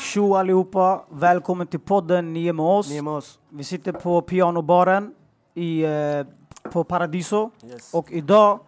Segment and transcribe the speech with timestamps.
[0.00, 2.88] Tjo allihopa, välkommen till podden Ni är med oss.
[2.90, 3.38] Ni är med oss.
[3.52, 5.10] Vi sitter på pianobaren
[5.54, 5.90] i, eh,
[6.72, 7.94] på Paradiso Yes.
[7.94, 8.60] och idag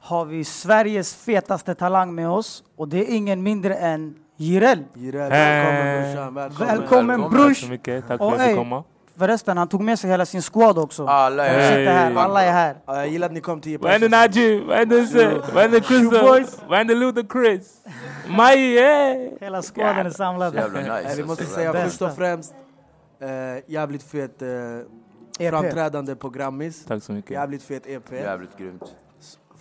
[0.00, 4.84] har vi Sveriges fetaste talang med oss och det är ingen mindre än Jireel.
[4.94, 6.34] Jireel, välkommen brorsan.
[6.34, 6.78] Välkommen.
[6.78, 7.60] Välkommen Tack brors!
[7.60, 8.08] så mycket.
[8.08, 8.84] Tack Och för att jag ey, fick komma.
[9.18, 11.06] Förresten, han tog med sig hela sin squad också.
[11.06, 11.68] Alla De är Hey.
[11.68, 12.76] sitter här, alla är här.
[12.86, 14.60] Ja, jag gillar att ni kom tio Vad händer Najee?
[14.64, 15.52] Vad händer Se?
[15.54, 16.10] Vad händer Chris?
[16.10, 16.58] boys.
[16.68, 17.76] Vad händer Ludacris?
[18.28, 19.30] Maj, hey!
[19.40, 20.54] Hela squaden är samlad.
[20.54, 21.02] Nice.
[21.10, 21.56] Eh, Vi måste alltså.
[21.56, 22.54] säga först och främst,
[23.20, 23.28] eh,
[23.72, 24.48] jävligt fet eh,
[25.38, 25.50] EP.
[25.50, 26.84] framträdande på Grammis.
[26.84, 27.30] Tack så mycket.
[27.30, 28.12] Jävligt fet EP.
[28.12, 28.82] Jävligt grymt.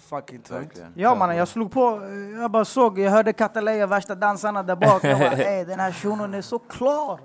[0.10, 0.82] Fucking tungt.
[0.94, 4.76] Ja mannen, jag slog på, eh, jag bara såg, jag hörde Kataleja, värsta dansarna där
[4.76, 5.04] bak.
[5.04, 7.20] Jag bara, ey den här shunon är så klar.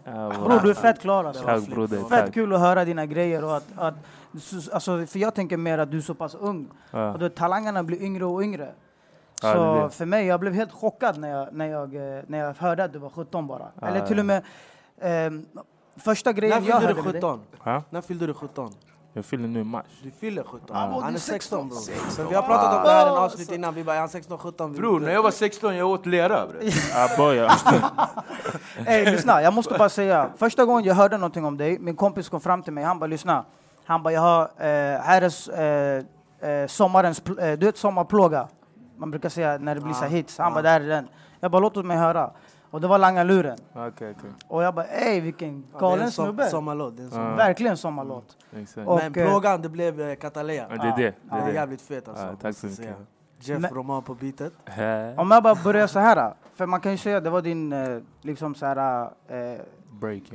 [0.47, 1.45] Bror du är fett klar alltså.
[1.45, 1.99] Tack broder.
[1.99, 2.35] Fett Tack.
[2.35, 3.95] kul att höra dina grejer och att, att
[4.73, 6.69] alltså, för jag tänker mer att du är så pass ung.
[6.91, 7.13] Ja.
[7.13, 8.73] Och då, talangerna blir yngre och yngre.
[9.41, 12.55] Så Ja, för mig, jag blev helt chockad när jag, när jag, eh, när jag
[12.55, 13.67] hörde att du var 17 bara.
[13.81, 14.43] Ja, Eller till och med
[15.01, 15.47] ehm,
[15.97, 17.21] första grejen När jag hörde du med dig.
[17.21, 17.41] 17?
[17.65, 17.83] Ja?
[17.91, 18.73] När fyllde du 17?
[19.15, 19.85] Jag fyller nu i mars.
[20.03, 20.77] Du fyller 17?
[20.77, 21.79] Ah, Han är är 16 bror.
[21.79, 22.11] 16.
[22.11, 24.09] Så vi har pratat om det här i en avsnitt innan, vi bara är han
[24.09, 24.73] 16, 17?
[24.73, 26.71] Vi- Bror, när jag var 16 jag åt lera bre.
[26.95, 28.17] Ah.
[28.87, 30.31] Ey, lyssna, jag måste bara säga.
[30.37, 33.07] Första gången jag hörde någonting om dig, min kompis kom fram till mig, han bara
[33.07, 33.45] lyssna.
[33.85, 36.01] Han bara, jag har, eh, här är
[36.41, 38.49] eh, eh, sommarens, eh, du vet sommarplåga?
[38.97, 40.39] Man brukar säga när det blir så här hits.
[40.39, 41.09] Han bara, där är den.
[41.41, 42.31] Jag bara, låt mig höra.
[42.73, 43.59] Och det var Langa luren.
[43.73, 44.31] Okej, okej.
[44.49, 46.47] Och jag bara, ey vilken Ja, galen en som- snubbe.
[46.51, 46.97] Sommarlåt.
[46.97, 48.37] det är en sommar- Verkligen sommarlåt.
[48.57, 48.89] Exakt.
[48.89, 50.67] Och, Men eh, plågan, det blev eh, Cataleya.
[50.71, 51.03] Ja, det är det.
[51.03, 51.53] Det Det är det.
[51.53, 52.25] jävligt fet alltså.
[52.25, 52.97] Ja, tack så mycket.
[53.41, 54.53] Jeff Men- Roman på beatet.
[55.17, 57.73] Om jag bara börjar så här, för man kan ju säga att det var din
[57.73, 59.61] eh, liksom så här, eh,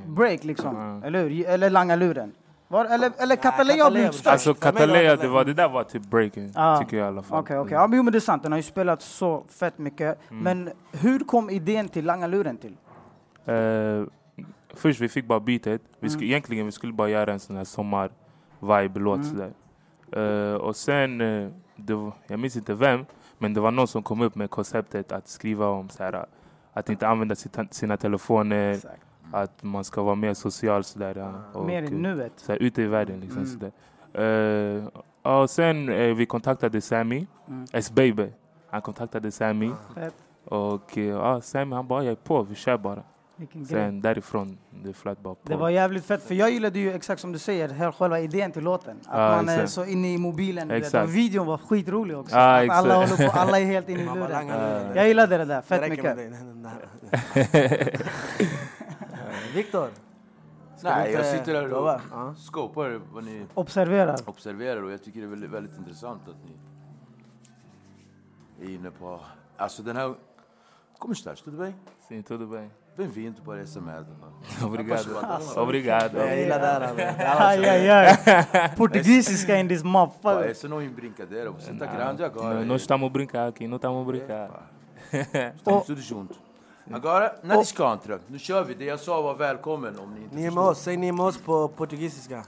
[0.08, 1.04] break liksom, Mm.
[1.04, 1.48] eller hur?
[1.48, 2.32] Eller Langa luren.
[2.68, 4.28] Var, eller eller Cataleya har blivit störst.
[4.28, 6.52] Alltså Cataleya, det, var, det där var typ breaking.
[6.56, 6.80] Ah.
[6.80, 7.40] Tycker jag i alla fall.
[7.40, 7.74] Okej, okej.
[7.74, 8.44] Ja, men jo, men det är sant.
[8.44, 10.18] Den har ju spelat så fett mycket.
[10.32, 10.44] Mm.
[10.44, 12.78] Men hur kom idén till Langa luren till?
[13.46, 14.04] Eh,
[14.74, 15.82] först vi fick bara beatet.
[16.00, 16.24] Vi Mm.
[16.24, 19.20] Egentligen vi skulle bara göra en sån här sommar-vibe-låt
[20.12, 20.54] Mm.
[20.54, 21.18] Eh, och sen,
[21.76, 23.06] det var, jag minns inte vem,
[23.38, 26.26] men det var någon som kom upp med konceptet att skriva om så här,
[26.74, 28.78] att inte använda sina, sina telefoner,
[29.32, 31.34] att man ska vara mer social sådär.
[31.54, 32.32] Och, Mer i eh, nuet.
[32.36, 33.50] så här, ute i världen liksom Mm.
[33.50, 33.72] sådär.
[34.84, 34.88] Eh,
[35.42, 37.66] och sen eh, vi kontaktade Sammy, Mm.
[37.74, 38.28] S-Baby.
[38.70, 39.72] Han kontaktade Sammy.
[39.96, 40.14] Fett.
[40.46, 43.04] Och ja, Sammy han bara, jag är på, vi kör bara.
[43.40, 43.70] Vilken grej.
[43.70, 45.40] Sen därifrån, det flöt bara på.
[45.44, 48.52] Det var jävligt fett, för jag gillade ju exakt som du säger, här själva idén
[48.52, 48.98] till låten.
[49.06, 50.72] Att Ja, man är så inne i mobilen.
[50.72, 51.08] Exakt.
[51.08, 52.36] Och videon var skitrolig också.
[52.36, 54.48] Ja, att alla, håller på, alla är helt inne i luren.
[54.96, 56.18] Jag gillade det där, fett mycket.
[59.54, 59.90] Viktor?
[60.84, 62.36] Nej, jag sitter där och Ja.
[62.38, 64.16] skåpar vad ni Observerar.
[64.26, 66.52] observerar och jag tycker det är väldigt, väldigt intressant att ni
[68.66, 69.20] är inne på...
[69.58, 70.14] Alltså den här...
[71.00, 71.42] Como estás?
[71.42, 71.74] Tudo bem?
[72.08, 72.70] Sim, tudo bem.
[72.98, 74.08] Bem-vindo para essa merda.
[74.20, 74.74] mano.
[74.74, 75.62] Obrigado.
[75.62, 76.18] Obrigado.
[77.40, 78.76] Aj, aj.
[78.76, 80.50] Portugisiska in this Pá, motherfucker.
[80.50, 82.56] essa não é brincadeira, você tá grande agora.
[82.56, 84.72] Não, nós estamos a brincar aqui, não estamos a brincar.
[85.56, 86.40] Estamos tudo junto.
[86.92, 88.20] Agora, nada contra.
[88.28, 88.74] Nu kör vi.
[88.74, 91.12] Det jag sa var välkommen om ni inte Ni är med oss, säg ni är
[91.12, 92.44] med oss på portugisiska.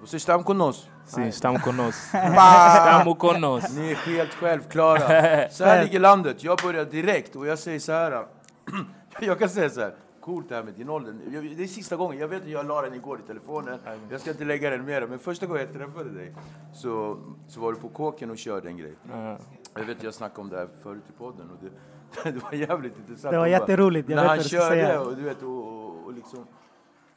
[0.00, 0.90] Vocês estão conosco.
[1.06, 2.16] Sim, estamos conosco.
[2.16, 3.72] estamos conosco.
[3.74, 5.48] Ni är helt självklara.
[5.50, 6.44] Så här ligger landet.
[6.44, 8.24] Jag börjar direkt och jag säger så här.
[9.20, 11.14] jag kan säga så här, coolt det här med din ålder.
[11.56, 13.78] Det är sista gången, jag vet att jag la den igår i telefonen.
[14.10, 16.34] Jag ska inte lägga den mer, men första gången jag träffade dig
[16.74, 17.18] så,
[17.48, 18.94] så var du på kåken och körde en grej.
[19.12, 19.38] Ja.
[19.74, 21.70] Jag vet, jag snackade om det här förut i podden och det,
[22.24, 23.32] det var jävligt intressant.
[23.32, 26.46] Det var jätteroligt, jag när han körde och du vet, och, och, liksom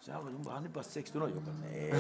[0.06, 1.30] så bara, hon bara, han är bara 16 år.
[1.34, 1.94] Jag bara, nej.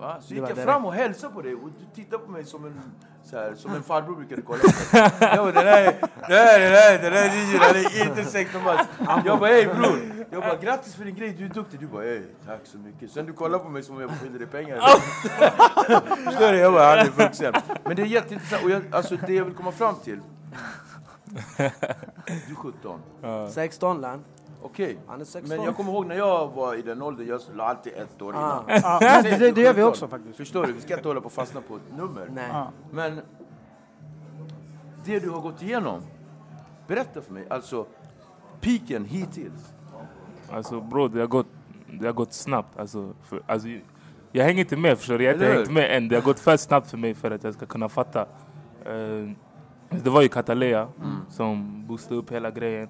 [0.00, 0.16] Va?
[0.22, 2.80] Så gick jag fram och hälsade på dig och du tittade på mig som en,
[3.24, 4.68] så här, som en farbror brukade kolla på.
[5.24, 8.64] Jag bara, det där, är- det där, det där, det där han är inte 16
[8.64, 8.88] bast.
[9.24, 9.98] Jag bara, hej bror.
[10.30, 11.80] Jag bara, grattis för din grej, du är duktig.
[11.80, 13.10] Du bara, hej, tack så mycket.
[13.10, 14.78] Sen du kollar på mig som om jag skyllde dig pengar.
[16.24, 16.58] Förstår du?
[16.58, 17.54] Jag bara, han är vuxen.
[17.84, 18.64] Men det är jätteintressant.
[18.64, 20.20] Och jag, alltså, det jag vill komma fram till.
[22.26, 23.00] Du är 17.
[23.50, 24.24] 16 land.
[24.62, 24.98] Okej.
[25.06, 25.56] Han är 16.
[25.56, 28.34] Men jag kommer ihåg när jag var i den åldern, jag la alltid ett år
[28.34, 28.64] innan.
[28.68, 30.36] Ja, det, det gör vi också faktiskt.
[30.36, 30.72] Förstår du?
[30.72, 32.28] Vi ska inte hålla på och fastna på ett nummer.
[32.32, 32.48] Nej.
[32.52, 32.70] Ja.
[32.90, 33.20] Men
[35.04, 36.02] det du har gått igenom,
[36.86, 37.46] berätta för mig.
[37.50, 37.86] Alltså,
[38.60, 39.72] piken hittills.
[40.52, 41.46] Alltså bro, det har gått,
[42.00, 42.78] det har gått snabbt.
[42.78, 43.68] Alltså, för, alltså,
[44.32, 45.24] jag hänger inte med förstår du.
[45.24, 46.08] Jag har inte hängt med än.
[46.08, 48.26] Det har gått för snabbt för mig för att jag ska kunna fatta.
[48.84, 49.30] Eh,
[49.90, 51.16] det var ju Catalea Mm.
[51.30, 52.88] som boostade upp hela grejen.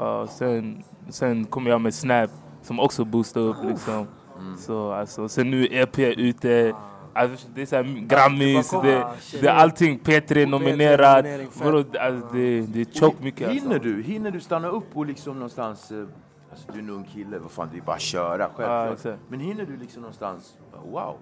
[0.00, 2.30] Uh, sen, sen kom jag med Snap
[2.62, 4.06] som också boostade upp liksom.
[4.40, 4.56] Mm.
[4.56, 6.74] Så alltså, sen nu EP ute.
[7.14, 9.98] Alltså, det är så här, Grammys, det, Ah, det är allting.
[9.98, 11.24] P3 nominerad.
[11.24, 11.62] nominering, fett.
[11.62, 13.50] Bro, alltså, det, det är tjockt mycket.
[13.50, 13.88] Hinner Alltså.
[13.88, 15.90] du, hinner du stanna upp och liksom någonstans...
[15.92, 16.04] eh,
[16.50, 19.18] Alltså du är en ung kille, vad fan det är bara att köra självklart.
[19.28, 21.14] Men hinner du liksom någonstans, wow,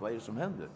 [0.00, 0.68] vad är det som händer?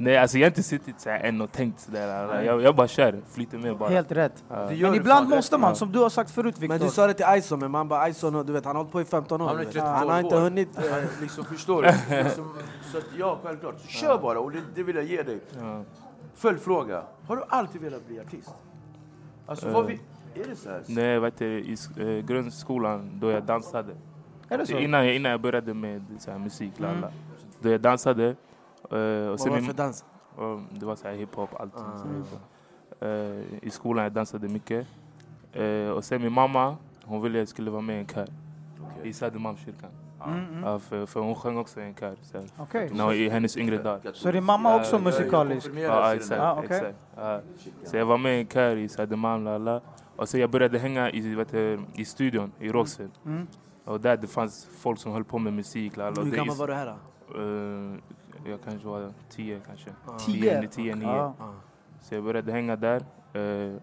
[0.00, 2.42] Nej, alltså jag har inte suttit så här än och tänkt sådär.
[2.42, 3.88] Jag, jag bara kör, flyter med bara.
[3.90, 4.44] Helt rätt.
[4.68, 6.86] Det gör Men ibland måste man, som du har sagt förut Men Viktor.
[6.86, 9.00] du sa det till Ison, men man bara Ison, du vet han har hållit på
[9.00, 9.46] i 15 år.
[9.46, 9.72] Han är du vet.
[9.72, 10.40] 32 han har inte år.
[10.40, 10.68] hunnit...
[10.76, 11.88] Han liksom, förstår du?
[12.24, 12.54] Liksom,
[12.92, 13.80] så att, ja, självklart.
[13.88, 15.40] Kör bara, och det, det vill jag ge dig.
[15.60, 15.82] Ja.
[16.34, 17.02] Följdfråga.
[17.26, 18.50] Har du alltid velat bli artist?
[19.46, 20.00] Alltså, vad vi,
[20.34, 20.82] är det så här?
[20.86, 23.92] Nej, vet du, i eh, grundskolan då jag dansade.
[24.48, 24.78] Är det så?
[24.78, 27.10] Innan, jag- innan jag började med så här, musik, lalla.
[27.60, 28.36] Då jag dansade.
[28.90, 30.04] Eh, och Vad sen var det för dans?
[30.70, 31.82] det var så här hiphop, allting.
[31.82, 31.98] Ah.
[31.98, 32.40] så här.
[33.00, 34.86] Eh, I skolan jag dansade mycket.
[35.52, 38.28] Eh, och sen min mamma, hon ville att jag skulle vara med i en kör.
[39.02, 39.90] I Södermalmskyrkan.
[40.26, 40.62] Mm, mm.
[40.62, 42.16] Ja, för, för hon sjöng också i en kör.
[42.22, 42.90] Så, Okej.
[42.92, 44.12] när, I hennes yngre dagar.
[44.12, 45.70] Så din mamma också ja, musikalisk?
[45.74, 46.32] Ja, exakt.
[46.32, 46.42] exakt.
[46.42, 46.76] Ah, okej.
[46.76, 46.96] exakt.
[47.16, 47.40] Ja.
[47.84, 49.80] Så jag var med i en kör i Södermalm, lalla.
[50.16, 53.10] Och sen jag började hänga i, vet du, i studion i Rågsved.
[53.26, 53.46] Mm.
[53.84, 55.96] Och där det fanns folk som höll på med musik.
[55.96, 56.20] Lalla.
[56.20, 56.92] Och Hur gammal var du här då?
[57.40, 57.98] Eh,
[58.44, 59.90] jag kanske var tio kanske.
[60.26, 60.60] Tio?
[60.60, 61.32] Tio, tio, nio.
[62.00, 63.02] Så jag började hänga där.
[63.32, 63.76] Eh,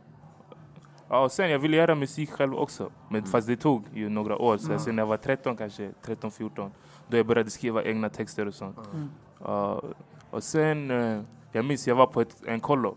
[1.10, 2.92] ja, och sen jag ville göra musik själv också.
[3.10, 4.58] Men fast det tog ju några år.
[4.58, 6.72] Så sen när jag var 13 kanske, 13, 14.
[7.08, 8.78] Då jag började skriva egna texter och sånt.
[8.94, 9.10] Mm.
[9.44, 9.82] Ja,
[10.30, 11.22] och sen, eh,
[11.52, 12.96] jag minns jag var på ett, en kollo.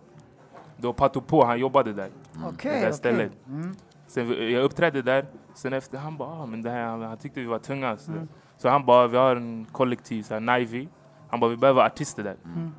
[0.76, 2.10] Då Pato På, han jobbade där.
[2.44, 3.32] Okej, det där stället.
[3.46, 3.76] Mm.
[4.06, 7.46] Sen jag uppträdde där, sen efter han bara, ah, men det här, han tyckte vi
[7.46, 7.96] var tunga.
[7.96, 8.28] Så, Mm.
[8.56, 10.88] så han bara, vi har en kollektiv, så här, Nivy.
[11.28, 12.36] Han bara, vi behöver artister där.
[12.44, 12.70] Mm.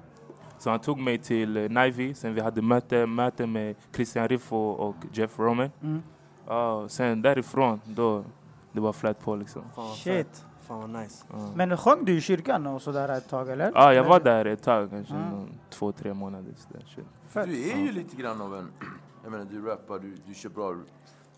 [0.57, 4.55] Så han tog mig till uh, Nivy, sen vi hade möte, möte med Christian Riffo
[4.57, 5.69] och Jeff Roman.
[5.81, 6.01] Mm.
[6.45, 8.23] Och sen därifrån, då,
[8.71, 9.61] det var flat på liksom.
[9.75, 10.45] Fan Shit.
[10.61, 11.25] Fan vad nice.
[11.31, 11.51] Ja.
[11.55, 13.71] Men sjöng du i kyrkan och sådär ett tag eller?
[13.75, 15.29] Ja, jag var där ett tag, kanske Mm.
[15.29, 16.53] någon, två, tre månader.
[16.57, 17.05] Så där, shit.
[17.27, 17.45] Fett.
[17.45, 18.71] Du är ju lite grann av en...
[19.23, 20.75] Jag menar, du rappar, du, du kör bra,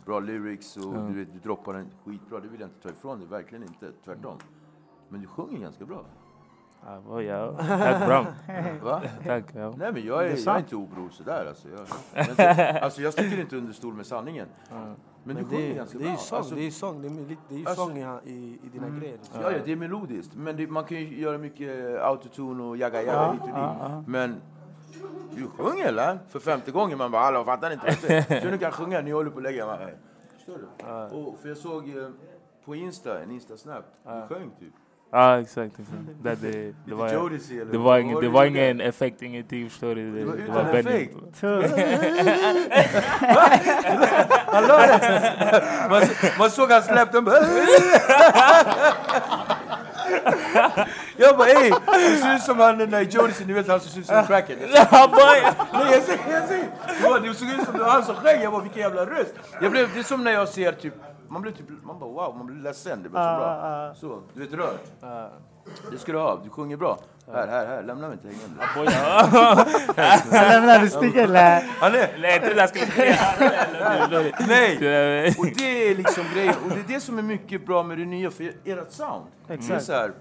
[0.06, 2.40] bra lyrics och du, du droppar den skitbra.
[2.40, 3.92] Det vill jag inte ta ifrån dig, verkligen inte.
[4.06, 4.38] Tvärtom.
[5.10, 6.06] Men du sjunger ganska bra.
[6.86, 8.26] Ja, vad jag, tack bra.
[8.82, 9.02] Va?
[9.26, 9.44] Tack.
[9.56, 9.74] Ja.
[9.78, 11.68] Nej men jag är, jag är inte obror sådär alltså.
[11.70, 11.88] Jag,
[12.38, 14.48] men, alltså jag sticker inte under stol med sanningen.
[14.70, 14.76] Ja.
[14.76, 16.12] Men, Men du det, sjunger är- ganska det är bra.
[16.14, 18.60] ju sång, Alltså, det är ju sång, det är, det är Alltså- sång i, i,
[18.64, 19.14] i dina grejer.
[19.18, 19.42] liksom.
[19.42, 20.36] ja, ja, det är melodiskt.
[20.36, 23.56] Men det, man kan ju göra mycket autotune och jagga jagga Ja, hit och dit.
[23.56, 24.04] ja.
[24.08, 24.36] Men
[25.36, 26.20] du sjunger eller?
[26.30, 28.14] För femte gången man bara hallå fattar ni inte?
[28.30, 28.42] jag?
[28.44, 29.94] Så du kan sjunga, ni håller på att lägga "Hey."
[30.36, 30.68] Förstår du?
[30.88, 31.06] Ja.
[31.10, 32.10] Och, för jag såg eh,
[32.66, 34.74] på Insta, en Insta-snap, du sjöng typ.
[35.14, 35.80] Ja, exakt.
[35.80, 35.98] exakt.
[36.24, 39.70] Det, det, det, var, Jodeci eller det var, ingen, det det var ingen effekt, ingenting.
[39.70, 40.12] Förstår du?
[40.12, 40.96] Det, Det var det Benny.
[40.96, 41.16] effekt.
[45.90, 46.02] Man,
[46.40, 47.36] man såg hans läpp, den bara...
[51.18, 51.70] Jag bara ey,
[52.10, 54.16] du ser ut som han den där Jodeci, ni vet han som ser ut som
[54.16, 54.58] en crackhead.
[54.60, 57.22] Nej jag säger, jag säger.
[57.22, 59.34] Det Det såg ut som det han som sjöng, jag bara vilken jävla röst.
[59.62, 60.94] Jag blev, det är som när jag ser typ,
[61.32, 63.48] man blir typ, man bara wow, man blir ledsen, det blir så Ah, bra.
[63.48, 63.94] ah.
[63.94, 64.78] Så, du vet rör.
[65.92, 67.00] Det ska du ha, du sjunger bra.
[67.34, 68.64] Här, här, här, lämna mig inte hängande.
[70.32, 72.22] Jag lämnar det sticker eller?
[72.22, 73.16] Nej, trodde jag skulle säga...
[74.48, 75.36] nej!
[75.40, 78.06] Och det är liksom grejen, och det är det som är mycket bra med det
[78.06, 79.26] nya, för ert sound.
[79.48, 79.84] Det Exakt.
[79.84, 80.12] så här,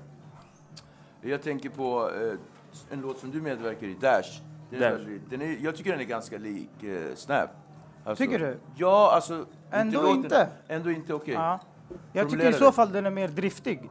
[1.23, 4.41] jag tänker på eh, en låt som du medverkar i, Dash.
[4.71, 5.05] Den är Dash.
[5.31, 7.51] Den är, jag tycker den är ganska lik eh, Snap.
[8.05, 8.59] Alltså, Tycker du?
[8.77, 9.47] Ja, alltså...
[9.71, 10.49] Ändå låten- inte.
[10.69, 11.35] Ändå inte, okej.
[11.35, 11.61] Ja.
[12.13, 13.91] Jag tycker i så fall den är mer driftig.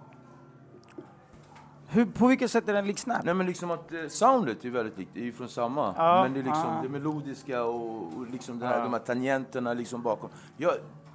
[1.91, 3.23] Hur, på vilket sätt är den lik Snap?
[3.23, 5.93] Nej men liksom att eh, soundet är väldigt likt, det är ju från samma.
[5.97, 6.79] Ja, men det är liksom ja.
[6.83, 8.83] det melodiska och, och liksom här, Ja.
[8.83, 10.29] de här tangenterna liksom bakom.
[10.57, 10.73] Jag,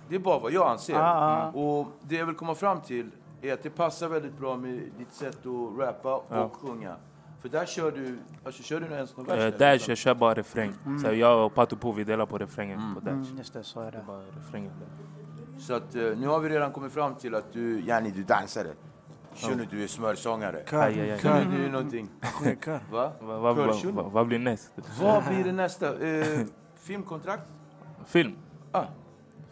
[0.08, 0.94] det är bara vad jag anser.
[0.94, 3.10] Ja, Och det jag vill komma fram till
[3.42, 6.96] är att det passar väldigt bra med ditt sätt att rappa och sjunga.
[7.44, 9.38] För där kör du, alltså kör du ens någon vers?
[9.38, 9.58] Eller?
[9.58, 10.72] Dash, jag kör bara refräng.
[11.02, 13.12] Så jag och Pato Po, vi delar på refrängen på Dash.
[13.12, 14.06] Mm, just det, så är Det är det.
[14.06, 15.60] bara refrängen där.
[15.60, 18.68] Så att eh, nu har vi redan kommit fram till att du, yani du dansare.
[19.34, 20.62] Känner du du är smörsångare?
[20.70, 22.08] Kör du någonting?
[22.90, 23.12] Va?
[23.20, 24.72] Vad blir näst?
[25.00, 26.06] Vad blir det nästa?
[26.08, 26.40] Eh,
[26.76, 27.52] filmkontrakt?
[28.06, 28.36] Film?
[28.72, 28.84] Ah.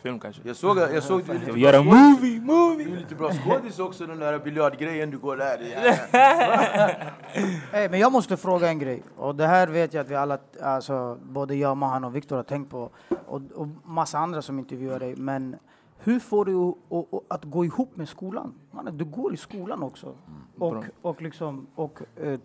[0.03, 0.43] Film kanske?
[0.45, 2.93] Jag såg, jag såg du är lite Göra bra movie, Du movie!
[2.93, 5.59] är lite bra skådis också, den där biljardgrejen du går där.
[7.73, 9.03] Hey, men jag måste fråga en grej.
[9.17, 12.43] Och det här vet jag att vi alla, alltså, både jag, Mahan och Viktor har
[12.43, 12.91] tänkt på.
[13.27, 15.17] Och, och massa andra som intervjuar dig.
[15.17, 15.57] Men
[15.99, 18.55] hur får du att, att, att gå ihop med skolan?
[18.71, 20.15] Man, du går i skolan också.
[20.59, 20.85] Och, bra.
[21.03, 22.41] och, liksom, och eh,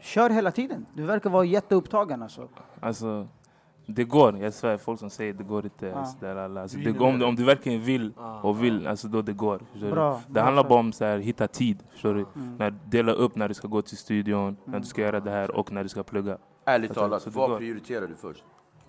[0.00, 0.86] kör hela tiden.
[0.94, 2.48] Du verkar vara jätteupptagen alltså.
[2.80, 3.28] Alltså,
[3.86, 4.38] det går.
[4.38, 5.86] Jag svär, folk som säger det går inte.
[5.86, 6.04] Ja.
[6.04, 6.62] Sådär, alla.
[6.62, 9.60] Alltså, det om, om du verkligen vill Ah, och vill, alltså, då det går.
[9.90, 11.82] Bra, det bra handlar bara om att hitta tid.
[11.92, 12.26] Förstår du?
[12.36, 12.56] Mm.
[12.56, 15.50] När, dela upp när du ska gå till studion, när du ska göra det här
[15.56, 16.38] och när du ska plugga.
[16.64, 17.58] Ärligt Alltså, talat, så det vad går.
[17.58, 18.44] prioriterar du först?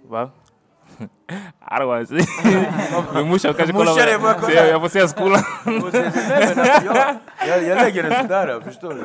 [0.08, 0.30] Va?
[1.72, 2.18] I don't wanna say.
[3.16, 4.68] Min morsa kanske kollar.
[4.68, 5.42] Jag får säga skolan.
[5.66, 5.98] Alltså,
[7.48, 9.02] jag, jag, lägger den sådär, förstår du?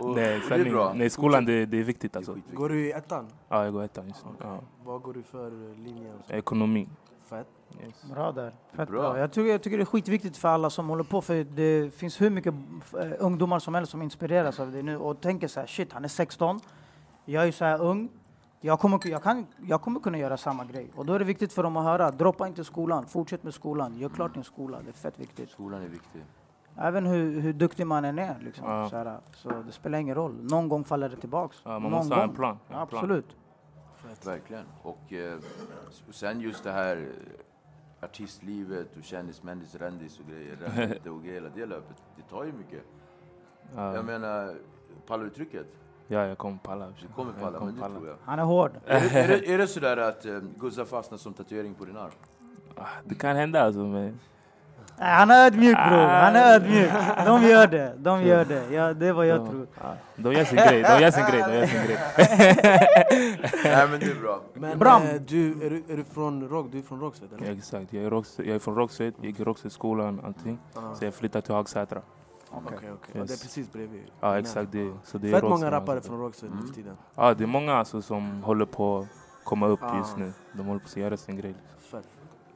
[0.00, 0.92] Och, Nej, och det är bra.
[0.92, 2.36] Nej, skolan det, det är viktigt alltså.
[2.52, 3.28] Går du i ettan?
[3.48, 4.30] Ja, jag går ettan just nu.
[4.40, 4.60] Ja.
[4.84, 5.50] Vad går du för
[5.84, 6.12] linje?
[6.18, 6.32] och så?
[6.32, 6.88] Ekonomi.
[7.28, 7.46] Fett.
[7.84, 8.04] Yes.
[8.14, 8.52] Bra där.
[8.76, 9.00] Fett Bra.
[9.00, 9.18] bra.
[9.18, 11.20] Jag, tycker, jag tycker det är skitviktigt för alla som håller på.
[11.22, 12.54] För det finns hur mycket
[12.98, 16.04] eh, ungdomar som helst som inspireras av det nu och tänker så här, shit han
[16.04, 16.60] är 16,
[17.24, 18.08] jag är så här ung.
[18.66, 20.90] Jag kommer, jag, kan, jag kommer kunna göra samma grej.
[20.96, 23.96] Och då är det viktigt för dem att höra, droppa inte skolan, fortsätt med skolan,
[23.98, 25.50] gör klart din skola, det är fett viktigt.
[25.50, 26.24] Skolan är viktig.
[26.78, 28.38] Även hur, hur duktig man än är.
[28.40, 28.88] Liksom, Ja.
[28.90, 31.56] så, här, så det spelar ingen roll, någon gång faller det tillbaks.
[31.64, 32.36] Ja, man någon måste ha en gång.
[32.36, 32.52] plan.
[32.68, 32.82] En plan.
[32.82, 33.36] Absolut.
[34.24, 34.64] Verkligen.
[34.82, 35.38] Och eh,
[36.10, 40.56] sen just det här eh, artistlivet och kändismändis, rändis och grejer.
[40.76, 41.96] Rändite och hela det löpet.
[42.16, 42.82] Det tar ju mycket.
[43.76, 44.54] Ja, Jag menar,
[45.06, 45.66] pallar du trycket?
[46.08, 46.86] Ja, jag kommer palla.
[46.86, 48.16] Du kommer Jag palla, kommer men det tror jag.
[48.24, 48.70] Han är hård.
[48.86, 51.96] Är det, är det, är det sådär att eh, Guzza fastnar som tatuering på din
[51.96, 52.10] arm?
[52.76, 53.80] Ah, Det kan hända alltså.
[53.80, 54.20] Men...
[54.98, 56.90] Han är ödmjuk bror, han är ödmjuk.
[57.26, 58.74] De gör det, de gör det.
[58.74, 59.46] Ja, det är vad jag Ja.
[59.46, 59.66] tror.
[59.82, 61.98] Ja, de gör sin grej, de gör sin grej, de gör sin grej.
[63.64, 64.40] Nej men det är bra.
[64.54, 65.02] Men Bram.
[65.02, 66.66] eh, du, är, du, är du från Rock?
[66.72, 67.56] Du är från Rockstedt Ja, eller?
[67.56, 70.58] exakt, jag är, Rox- jag är från jag gick i Rågsvedsskolan allting.
[70.74, 70.94] Ah.
[70.94, 72.02] Så jag flyttade till Hagsätra.
[72.50, 72.88] Okej, okej.
[73.12, 73.28] Ja, Yes.
[73.28, 74.02] Det är precis bredvid.
[74.20, 76.66] Ja exakt, det, så det är Fett Rågsved, många rappare från nu Mm.
[76.66, 76.96] för tiden.
[77.14, 79.06] Ja det är många alltså, som håller på att
[79.44, 79.96] komma upp Ah.
[79.98, 80.32] just nu.
[80.52, 81.54] De håller på att göra sin grej.
[81.78, 82.04] Fett.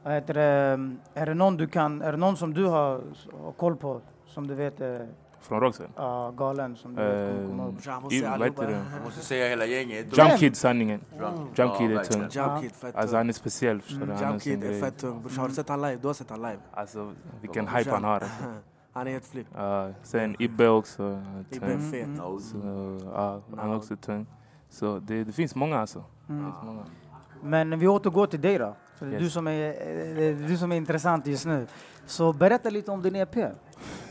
[0.03, 3.01] Vad heter det, är det någon du kan, är det någon som du har,
[3.43, 4.01] har koll på?
[4.25, 5.07] Som du vet är
[5.41, 5.89] Från Rågsved?
[5.95, 6.75] ja, galen?
[6.75, 8.41] Som du vet kommer komma upp?
[8.43, 8.73] Heter det?
[8.95, 10.17] Jag måste säga hela gänget.
[10.17, 11.01] Jump Kid sanningen.
[11.19, 12.21] Jump Jump Kid är tung.
[12.31, 14.11] Jump Kid, fett Alltså han är speciell förstår du.
[14.13, 15.25] Han har Jump sin Kid är fett tung.
[15.37, 15.95] Har du sett han live?
[16.01, 16.57] Du har sett han live?
[16.71, 18.23] Alltså vilken hype han har.
[18.93, 19.47] Han är helt flipp.
[19.55, 21.03] Ja, sen Ibbe också.
[21.03, 22.07] uh, Ibbe är fet.
[22.07, 22.39] No.
[22.39, 22.57] Så,
[23.13, 24.25] ja, han är också tung.
[24.69, 26.03] Så det, det finns många alltså.
[26.29, 26.43] Mm.
[26.43, 26.83] finns många.
[27.43, 28.75] Men vi återgår till dig då.
[28.99, 29.19] För Yes.
[29.19, 31.67] du, som är, eh, du som är intressant just nu.
[32.05, 33.35] Så berätta lite om din EP.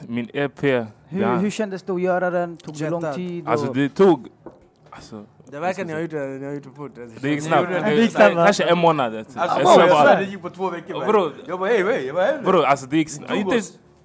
[0.06, 2.56] Min EP, Hur, det, hur kändes det att göra den?
[2.56, 3.44] Tog det lång tid?
[3.44, 4.28] Och, alltså det tog...
[4.90, 6.92] Alltså, Det verkar ni har gjort det, ni har gjort det fort.
[7.20, 7.68] det gick snabbt.
[7.68, 7.94] det.
[7.94, 8.34] Gick snabbt?
[8.34, 9.16] Kanske en månad.
[9.16, 10.16] Alltså, jag jag svär bara.
[10.16, 11.06] det gick på två veckor.
[11.06, 11.30] Bro.
[11.46, 12.42] Jag bara hej, hej, vad händer?
[12.52, 13.30] Bro, alltså det gick snabbt.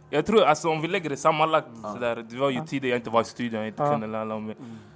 [0.10, 2.16] Jag tror alltså om vi lägger det sammanlagt sådär.
[2.30, 3.92] Det var ju tider jag inte var i studion, jag inte Ja.
[3.92, 4.56] kunde lära mig.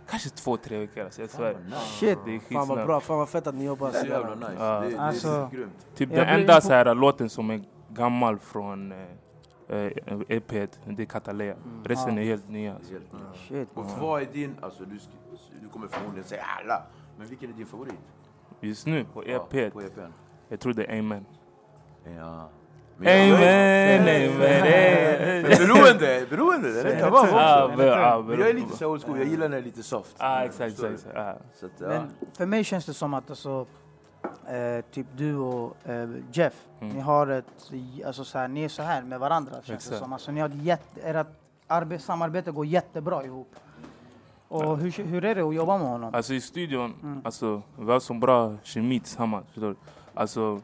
[0.10, 1.58] Kanske två, tre veckor alltså, jag svär.
[2.00, 2.18] Shit.
[2.26, 4.50] Det är Fan vad bra, fan vad fett att ni jobbar Så så jävla jävla
[4.50, 4.64] nice.
[4.64, 4.80] Ja.
[4.82, 5.88] Det, det Alltså- är grymt.
[5.96, 8.98] Typ den enda så här, låten som är gammal från eh,
[9.70, 9.92] eh,
[10.28, 10.50] EP,
[10.86, 11.56] det är Katalea.
[11.84, 12.22] Resten Ja.
[12.22, 12.76] är helt nya.
[12.76, 12.94] Alltså.
[12.94, 13.48] Helt nice.
[13.48, 13.70] Shit.
[13.74, 15.00] Och vad är din, alltså du,
[15.62, 16.84] du kommer förmodligen säga alla,
[17.18, 17.94] men vilken är din favorit?
[18.62, 20.12] Just nu på Ja, EP, på EPn.
[20.50, 21.26] jag tror det är Amen.
[22.18, 22.50] Ja.
[23.02, 25.44] Amen, Men amen.
[25.44, 28.34] beroende, beroende, det kan vara också.
[28.40, 30.16] jag är lite så old school, jag gillar när det är lite soft.
[30.44, 31.80] Exakt, exakt.
[31.80, 33.66] Men för mig känns det som att alltså,
[34.48, 36.94] eh, typ du och eh, Jeff, Mm.
[36.96, 37.46] ni har ett,
[38.06, 39.98] alltså så här, ni är så här med varandra känns det Exakt.
[40.00, 40.14] som.
[40.14, 41.28] Alltså, ni har jätte, ert
[41.68, 43.56] arbete, samarbete går jättebra ihop.
[44.48, 46.16] Och hur, hur är det att jobba med honom?
[46.16, 47.22] Alltså i studion, Mm.
[47.26, 49.46] alltså, vi har så bra kemi tillsammans.
[50.14, 50.62] Alltså,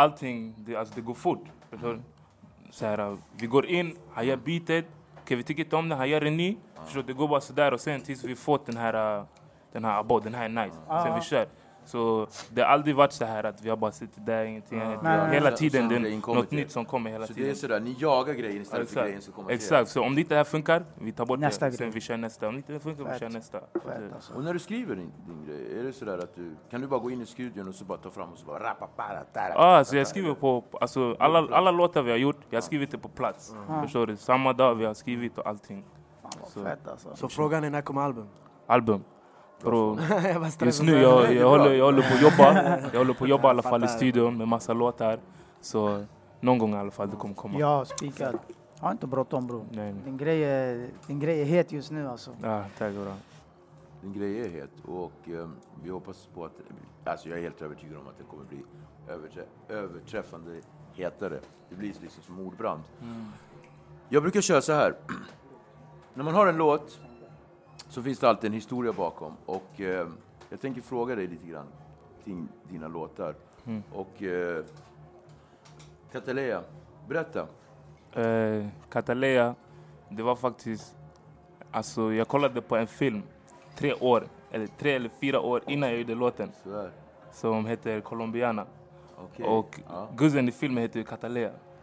[0.00, 1.44] allting, det, alltså, det går fort.
[1.70, 2.00] Du?
[2.70, 4.86] Så här, vi går in, han gör beatet,
[5.22, 6.56] okay, vi tycker inte om den, han gör en ny.
[6.84, 7.06] Förstår du?
[7.06, 9.24] Det går bara sådär och sen tills vi fått den här,
[9.72, 10.76] den här, abo, den här är nice.
[10.88, 11.46] Sen vi kör.
[11.90, 14.78] Så det har aldrig varit så här att vi har bara suttit där, ingenting.
[14.78, 15.58] Nej, nej, Hela nej.
[15.58, 17.50] tiden Så- det så är något nytt som kommer hela Så det tiden.
[17.50, 19.56] är sådär, ni jagar grejen istället för grejen som kommer till er.
[19.58, 21.72] Exakt, så om det inte här funkar, vi tar bort Nästa det.
[21.72, 21.94] Sen grej.
[21.94, 22.48] vi kör nästa.
[22.48, 23.20] Om det inte funkar, vi Fett.
[23.20, 23.60] kör nästa.
[23.60, 24.34] Fett, alltså.
[24.34, 27.00] Och när du skriver din, din grej, är det sådär att du, kan du bara
[27.00, 29.48] gå in i studion och så bara ta fram och så bara rappa, para, tara,
[29.54, 32.90] Ja, alltså jag skriver på, alltså alla, alla låtar vi har gjort, jag har skrivit
[32.90, 33.54] det på plats.
[33.82, 34.16] Förstår du?
[34.16, 35.84] Samma dag vi har skrivit och allting.
[36.46, 37.16] Så, Fett alltså.
[37.16, 38.28] Så frågan är när kommer album?
[38.66, 39.04] album.
[39.62, 42.78] Bro, jag bara just nu jag, jag, håller, jag håller på att jobba.
[42.92, 45.18] Jag håller på att jobba i alla fall i studion med massa låtar.
[45.60, 46.04] Så
[46.40, 47.58] någon gång i alla fall det kommer komma.
[47.58, 48.38] Ja, spikad.
[48.80, 49.64] Ha inte bråttom bror.
[50.04, 52.30] Din grej, är, din grej är het just nu alltså.
[52.42, 53.14] Ja, tack bra.
[54.00, 56.52] Din grej är het och ehm, vi hoppas på att,
[57.04, 58.58] alltså jag är helt övertygad om att det kommer bli
[59.08, 60.60] överträ, överträffande
[60.94, 61.38] hetare.
[61.68, 62.82] Det blir liksom som mordbrand.
[64.08, 64.94] Jag brukar köra så här.
[66.14, 67.00] När man har en låt
[67.90, 70.16] så finns det alltid en historia bakom och ehm,
[70.50, 71.66] jag tänker fråga dig lite grann
[72.24, 73.34] kring dina låtar.
[73.66, 73.82] Mm.
[73.92, 74.64] Och eh,
[76.12, 76.62] Katalea,
[77.08, 77.46] berätta.
[78.12, 79.54] Eh, Katalea,
[80.08, 80.96] det var faktiskt...
[81.70, 83.22] Alltså jag kollade på en film
[83.76, 86.50] tre år, eller tre eller fyra år innan jag gjorde låten.
[86.62, 86.90] Sådär.
[87.32, 88.66] Som heter Colombiana.
[89.16, 89.46] Okej.
[89.46, 90.08] Och Ja.
[90.16, 91.04] guzzen i filmen heter ju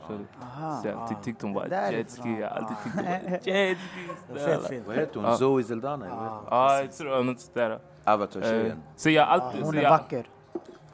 [0.08, 0.82] Katalea.
[0.82, 3.06] Så, jag alltid tyckte hon var jetski, jag alltid tyckt hon
[4.36, 4.82] var jetski.
[4.88, 5.38] Vad heter hon?
[5.38, 6.06] Zoe Zeldana?
[6.50, 7.70] Ja, jag tror något sådär.
[7.72, 8.84] Eh, Avatar-tjejen.
[8.96, 10.28] Så jag alltid, Hon så är jag, vacker.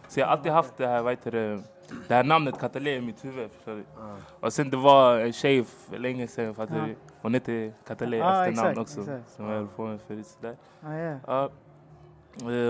[0.07, 1.61] så jag har alltid haft det här, vad heter det,
[2.07, 3.51] det här namnet Katalea i mitt huvud.
[3.51, 3.83] Förstår du?
[4.39, 6.95] Och sen det var en tjej för länge sedan, fattar du?
[7.21, 9.01] Hon heter Katalea Ja, efternamn exakt, också.
[9.11, 9.31] exakt.
[9.35, 10.27] Som jag höll på med förut.
[10.27, 10.55] Sådär.
[10.83, 10.93] Ah,
[11.27, 11.49] ja.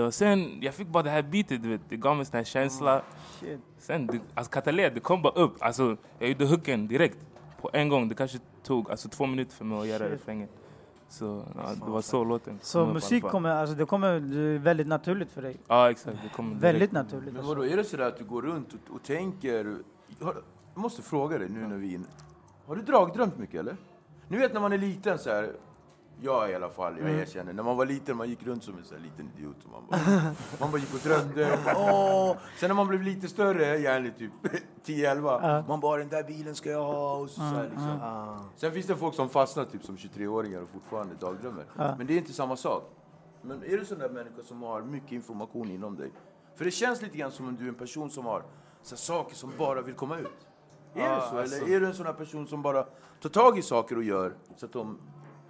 [0.06, 1.80] Och sen, jag fick bara det här beatet, du vet.
[1.88, 3.02] Det gav mig sån här känsla.
[3.40, 3.60] Shit.
[3.78, 5.56] Sen, det, alltså Katalea, det kom bara upp.
[5.60, 7.18] Alltså, jag gjorde hooken direkt.
[7.60, 8.08] På en gång.
[8.08, 10.48] Det kanske tog alltså, två minuter för mig att göra refrängen.
[11.08, 14.86] Så ja, det var så låten Så kom musik kommer, alltså det kommer det väldigt
[14.86, 15.56] naturligt för dig.
[15.68, 16.16] Ja, exakt.
[16.22, 16.64] Det kom direkt.
[16.64, 17.26] Väldigt naturligt.
[17.26, 17.54] Men Alltså.
[17.54, 19.76] vadå, är det sådär att du går runt och, och tänker...
[20.20, 20.34] Har,
[20.74, 22.06] jag måste fråga dig nu när vi är inne.
[22.66, 23.76] Har du dragdrömt mycket eller?
[24.28, 25.52] Ni vet när man är liten så här.
[26.24, 27.52] Jag i alla fall, jag erkänner.
[27.52, 29.56] När man var liten, man gick runt som en sån liten idiot.
[29.64, 30.00] Och man, bara,
[30.60, 31.58] man bara gick och drömde.
[31.76, 32.36] Åh!
[32.56, 34.32] Sen när man blev lite större, gärna typ
[34.84, 35.38] 10-11.
[35.42, 35.64] Ja.
[35.68, 37.14] Man bara, den där bilen ska jag ha.
[37.14, 38.50] Och så, så här, liksom.
[38.56, 41.64] Sen finns det folk som fastnar typ som 23-åringar och fortfarande dagdrömmer.
[41.76, 42.90] Men det är inte samma sak.
[43.42, 46.12] Men är du sån där människa som har mycket information inom dig?
[46.56, 48.42] För det känns lite grann som om du är en person som har
[48.82, 50.46] så saker som bara vill komma ut.
[50.94, 51.38] Är det så?
[51.38, 51.56] alltså.
[51.56, 52.86] Eller är du en sån person som bara
[53.22, 54.98] tar tag i saker och gör så att de...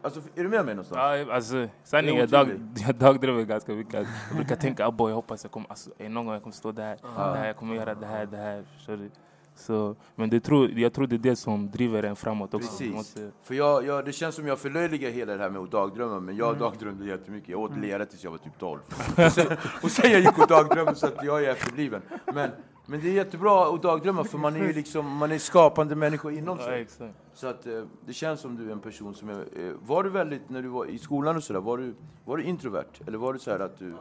[0.05, 1.27] Alltså, är du med mig någonstans?
[1.29, 2.49] Ja, alltså, sanningen, jag, dag,
[2.87, 3.95] jag dagdrömmer ganska mycket.
[3.95, 6.73] Alltså, Jag brukar tänka, abow, jag hoppas jag kommer, alltså, någon gång jag kommer stå
[6.73, 7.25] där, Ja.
[7.35, 8.65] där jag kommer göra det här, det här.
[8.87, 9.11] Du?
[9.57, 12.69] Så, men det tror, jag tror det är det som driver en framåt också.
[12.69, 12.93] Precis.
[12.95, 16.15] Måste, För jag, jag, det känns som jag förlöjligar hela det här med att dagdrömma,
[16.15, 16.37] men Mm.
[16.37, 17.49] jag dagdrömde jättemycket.
[17.49, 18.81] Jag åt lera tills jag var typ 12.
[19.27, 19.47] och, sen,
[19.83, 22.03] och sen jag gick och dagdrömde så att jag är efterbliven.
[22.35, 22.51] Men,
[22.87, 26.33] men det är jättebra att dagdrömma för man är ju liksom, man är skapande människor
[26.33, 26.81] inom ja, sig.
[26.83, 27.15] exakt.
[27.35, 29.47] Så att eh, det känns som du är en person som är...
[29.57, 31.95] Eh, var du väldigt, när du var i skolan och sådär, var du,
[32.25, 32.87] var du introvert?
[33.07, 33.95] Eller var du så här att du...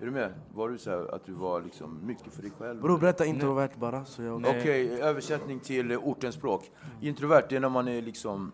[0.00, 0.32] Är du med?
[0.54, 2.80] Var du så här att du var liksom mycket för dig själv?
[2.82, 4.40] Bror berätta introvert bara så jag...
[4.40, 4.60] Nej.
[4.60, 6.70] Okej, översättning till eh, ortens språk.
[7.00, 8.52] Introvert, det är när man är liksom...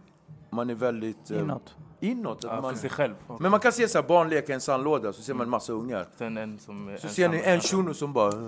[0.50, 1.31] Man är väldigt...
[1.31, 1.77] eh, Inåt.
[2.00, 2.38] Inåt.
[2.44, 3.14] Att Ja, man, för sig själv.
[3.40, 5.50] men man kan se så här, barn leka i en sandlåda, så ser man en
[5.50, 6.07] massa ungar.
[6.16, 8.30] Sen en som är Så ser ni en shuno som bara...
[8.33, 8.38] Så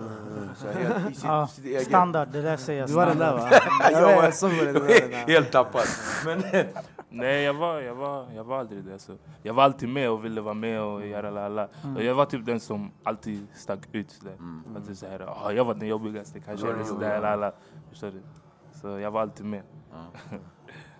[0.67, 1.87] här, helt, i sitt, Ja, sitt eget...
[1.87, 3.49] standard, det där säger jag Du var den där va?
[3.93, 4.73] Jag var- jag såg det.
[4.73, 5.11] där.
[5.27, 5.85] Helt tappad.
[6.25, 6.43] Men,
[7.11, 8.93] Nej, jag var, jag, var, jag var aldrig det.
[8.93, 9.17] Alltså.
[9.43, 12.47] Jag var alltid med och ville vara med och göra la Och Jag var typ
[12.47, 14.11] den som alltid stack ut.
[14.11, 14.37] Sådär.
[14.77, 16.67] Att det är så här, "Ah, jag var den jobbigaste kanske.
[16.67, 17.21] Ja, jo, sådär, ja.
[17.21, 17.53] la, la.
[17.91, 18.23] Förstår du?
[18.81, 19.63] Så jag var alltid med.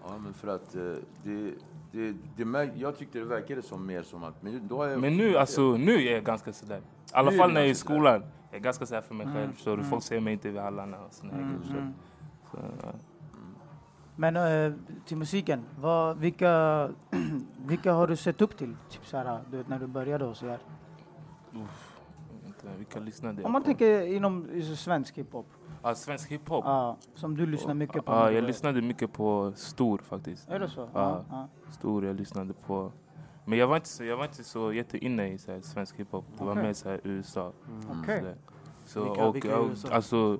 [0.03, 0.83] ja, men för att eh,
[1.23, 1.53] det...
[1.97, 4.43] Det, det, jag tyckte det verkade som mer som att...
[4.43, 6.79] Men, då jag, Men nu, alltså, nu är jag ganska sådär.
[6.79, 6.81] I
[7.13, 7.95] alla fall när jag är i sådär.
[7.95, 8.23] skolan.
[8.51, 9.53] Jag är ganska sådär för mig Mm, själv.
[9.53, 9.85] Förstår du?
[9.85, 11.79] Folk ser mig inte vid hallarna och såna här Mm, grejer.
[11.81, 11.93] mm.
[12.51, 12.93] Så, ja.
[14.17, 14.73] Men eh,
[15.07, 16.89] till musiken, vad, vilka,
[17.67, 18.77] vilka har du sett upp till?
[18.91, 20.59] Typ så här, du vet, när du började och så här.
[22.43, 23.67] Vänta, Vilka lyssnade Om man på?
[23.67, 25.47] tänker inom svensk hiphop.
[25.87, 26.65] Ja, svensk hiphop.
[26.65, 28.13] Ja, som du lyssnar mycket på.
[28.13, 30.49] Ja, jag lyssnade mycket på Stor faktiskt.
[30.49, 30.89] Är det så?
[30.95, 31.25] Ja.
[31.31, 31.49] ja.
[31.71, 32.93] Stor jag lyssnade på.
[33.45, 36.25] Men jag var inte så, jag var inte så jätteinne i så här, svensk hiphop.
[36.39, 36.63] Det var Okej.
[36.63, 37.53] mer så här, USA.
[37.69, 38.01] Mm.
[38.03, 38.19] Okej.
[38.19, 38.37] sådär.
[38.85, 39.89] Så, Vilka- och, vilka i och, USA?
[39.89, 40.39] alltså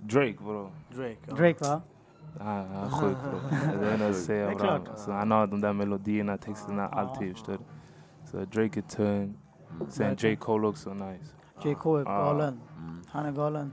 [0.00, 0.70] Drake bro.
[0.94, 1.16] Drake.
[1.28, 1.34] ja.
[1.34, 1.80] Drake va?
[2.40, 3.38] Han, han är sjuk bro.
[3.80, 4.84] Det är jag säger Det är om honom.
[4.84, 4.98] klart.
[4.98, 6.88] Så han har de där melodierna, texterna, Ja.
[7.00, 7.32] alltid.
[7.36, 7.58] Förstår du?
[8.30, 9.38] Så Drake är tung.
[9.88, 10.32] Sen Verkligen.
[10.34, 10.36] J.
[10.40, 11.24] Cole också nice.
[11.64, 11.74] J.
[11.74, 12.18] Cole är Ja.
[12.18, 12.60] galen.
[12.78, 13.02] Mm.
[13.08, 13.72] Han är galen.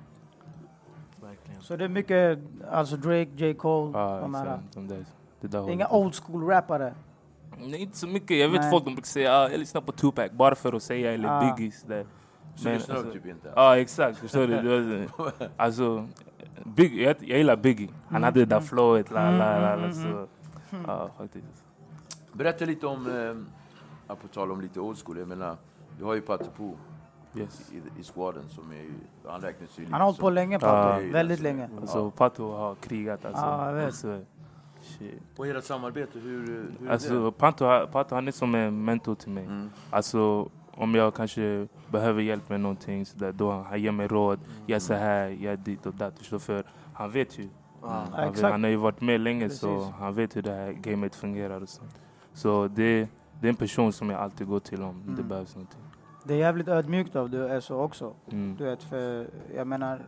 [1.32, 1.62] Verkligen.
[1.62, 2.40] Så det är mycket,
[2.72, 3.54] alltså Drake, J.
[3.54, 4.60] Cole, Ja, de här.
[4.74, 5.06] De där,
[5.42, 6.94] det där Inga old school rappare.
[7.58, 8.38] Nej, inte så mycket.
[8.38, 8.72] Jag vet Nej.
[8.72, 11.56] folk de brukar säga ah, jag lyssnar på Tupac bara för att säga eller Ah.
[11.56, 11.72] Biggie.
[11.72, 12.06] Sådär.
[12.56, 13.52] Så lyssnar de typ inte?
[13.56, 15.08] Ja exakt, förstår du?
[15.58, 16.08] Alltså,
[16.64, 17.90] Big, jag, jag gillar Biggie.
[18.10, 19.12] Han hade det där flowet.
[19.12, 20.28] La, la, la, la, så,
[20.88, 21.64] ja, faktiskt.
[22.34, 23.08] Berätta lite om,
[24.08, 25.56] eh, på tal om lite old school, jag menar,
[25.98, 26.72] du har ju Patte Pu
[27.36, 27.72] Yes.
[27.72, 28.86] i, i squaden som är
[29.32, 30.68] han räknas ju Han har hållit på som- länge, Ja.
[30.94, 31.12] Pato.
[31.12, 31.70] Väldigt länge.
[31.82, 33.26] Alltså, Pato har krigat.
[33.26, 33.86] Alltså, Ja, jag vet.
[33.86, 34.22] Alltså,
[34.82, 35.22] shit.
[35.38, 36.48] Och ert samarbete, hur,
[36.80, 39.44] hur är Alltså, Pato, Pato han är som en mentor till mig.
[39.46, 39.52] det?
[39.52, 39.70] Mm.
[39.90, 44.40] Alltså, om jag kanske behöver hjälp med någonting, så där, då han ger mig råd.
[44.68, 46.14] Gör så här, gör dit och dat.
[46.40, 46.64] För
[46.94, 47.44] han vet ju.
[47.44, 47.50] Ja.
[47.84, 48.52] Ja, Han, vet, exakt.
[48.52, 49.94] han har ju varit med länge så Precis.
[50.00, 51.62] han vet hur det här gamet fungerar.
[51.62, 51.82] Och så
[52.34, 53.08] så det,
[53.42, 55.28] det är en person som jag alltid går till om det Mm.
[55.28, 55.82] behövs någonting.
[56.24, 58.14] Det är jävligt ödmjukt av du är så också.
[58.32, 58.56] Mm.
[58.58, 60.00] Du vet, för jag menar,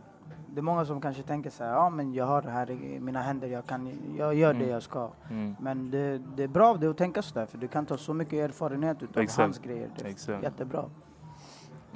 [0.54, 3.00] det är många som kanske tänker så här, ja men jag har det här i
[3.00, 4.70] mina händer, jag, kan, jag gör det Mm.
[4.70, 5.10] jag ska.
[5.30, 5.56] Mm.
[5.60, 8.14] Men det, det är bra av dig att tänka sådär, för du kan ta så
[8.14, 9.38] mycket erfarenhet utav Exakt.
[9.42, 9.88] hans grejer.
[9.98, 10.42] Det är Exakt.
[10.42, 10.84] jättebra.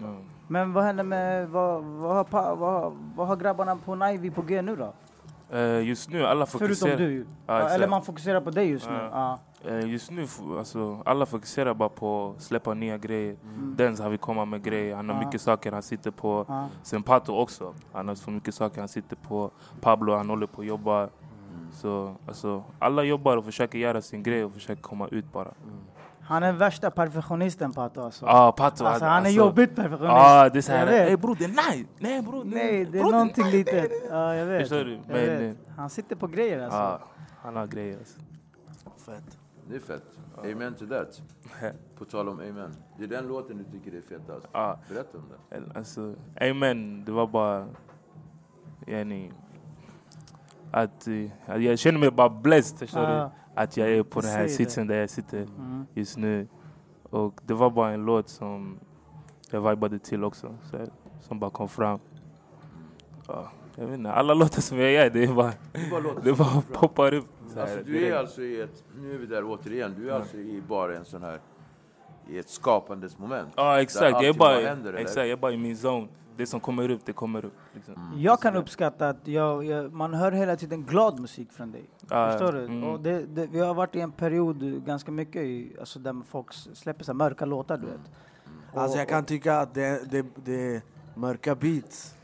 [0.03, 0.15] Ja.
[0.49, 4.63] Men vad händer med, vad, vad, har, vad, vad har grabbarna på Nivy på G
[4.63, 4.93] nu då?
[5.57, 6.97] Eh, just nu, alla Förutom fokuserar...
[6.99, 7.19] du.
[7.19, 7.75] Ja, Ja, exakt.
[7.75, 9.09] Eller man fokuserar på dig just nu.
[9.13, 9.39] Ja.
[9.65, 10.27] Eh, just nu,
[10.59, 13.37] alltså, alla fokuserar bara på att släppa nya grejer.
[13.45, 13.75] Mm.
[13.77, 15.27] Dens har vi komma med grejer, han har Ja.
[15.27, 16.45] mycket saker han sitter på.
[16.49, 16.69] Ja.
[16.83, 19.51] Sen Pato också, han har så mycket saker han sitter på.
[19.81, 21.09] Pablo, han håller på att jobba.
[21.73, 25.55] Så alltså, alla jobbar och försöker göra sin grej och försöker komma ut bara.
[26.21, 28.27] Han är värsta perfektionisten Pato alltså.
[28.27, 30.15] Ah, Pato, alltså han är alltså- jobbigt perfektionist.
[30.17, 32.45] Ah, det är såhär, ey bror det är nej, nej bror.
[32.45, 33.91] Nej, det är bror, någonting nej, litet.
[34.11, 34.61] Ja, jag vet.
[34.61, 35.01] Förstår du?
[35.09, 35.57] Jag vet.
[35.77, 36.79] Han sitter på grejer alltså.
[36.79, 37.01] Ja,
[37.43, 38.19] han har grejer alltså.
[39.07, 39.38] Fett.
[39.69, 40.05] Det är fett.
[40.39, 41.23] Amen to that.
[41.99, 42.75] På tal om amen.
[42.99, 44.47] Det är den låten du tycker är fetast.
[44.53, 45.73] Ja, Berätta om den.
[45.77, 47.69] alltså, amen, det var bara...
[48.87, 49.33] Yani,
[50.73, 51.09] att,
[51.47, 53.31] att jag känner mig bara blessed, förstår du?
[53.55, 55.87] Att jag är på den här sitsen där jag sitter Mm.
[55.95, 56.49] just nu.
[57.03, 58.79] Och det var bara en låt som
[59.51, 60.55] jag vibade till också.
[60.71, 60.77] Så,
[61.21, 61.99] som bara kom fram.
[63.29, 66.33] Ja, jag vet inte, alla låtar som jag gör, det är bara, Det bara det
[66.33, 67.27] bara poppar upp.
[67.55, 70.37] så Alltså, du är alltså i ett, nu är vi där återigen, du är alltså
[70.37, 71.41] i bara en sån här,
[72.29, 73.49] i ett skapandes moment.
[73.57, 76.09] Ja exakt, jag är, bara, händer, exakt, jag är bara i min zone.
[76.37, 77.53] Det som kommer upp, det kommer upp.
[77.75, 78.13] Liksom.
[78.17, 81.85] Jag kan uppskatta att jag, jag, man hör hela tiden glad musik från dig.
[82.11, 82.65] Ja, Förstår du?
[82.65, 82.85] mm.
[82.85, 86.53] Och det, det, vi har varit i en period ganska mycket i, alltså där folk
[86.53, 88.11] släpper så mörka låtar, du vet.
[88.75, 90.83] Alltså jag kan tycka att det, det, det är
[91.15, 92.15] mörka beats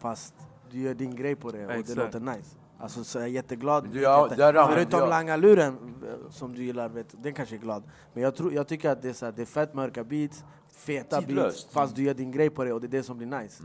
[0.00, 0.34] fast
[0.72, 1.88] du gör din grej på det och Exakt.
[1.98, 2.56] det låter nice.
[2.80, 3.88] Alltså så jag är jätteglad.
[3.92, 5.06] Du, ja, Jätte- där ramlar- Förutom ja.
[5.06, 5.72] langaluren
[6.06, 7.82] eh, som du gillar, vet, den kanske är glad.
[8.12, 10.44] Men jag, tror, jag tycker att det är, så här, det är fett mörka beats,
[10.76, 11.56] feta Tidlöst.
[11.64, 13.62] beats, fast du gör din grej på det och det är det som blir nice.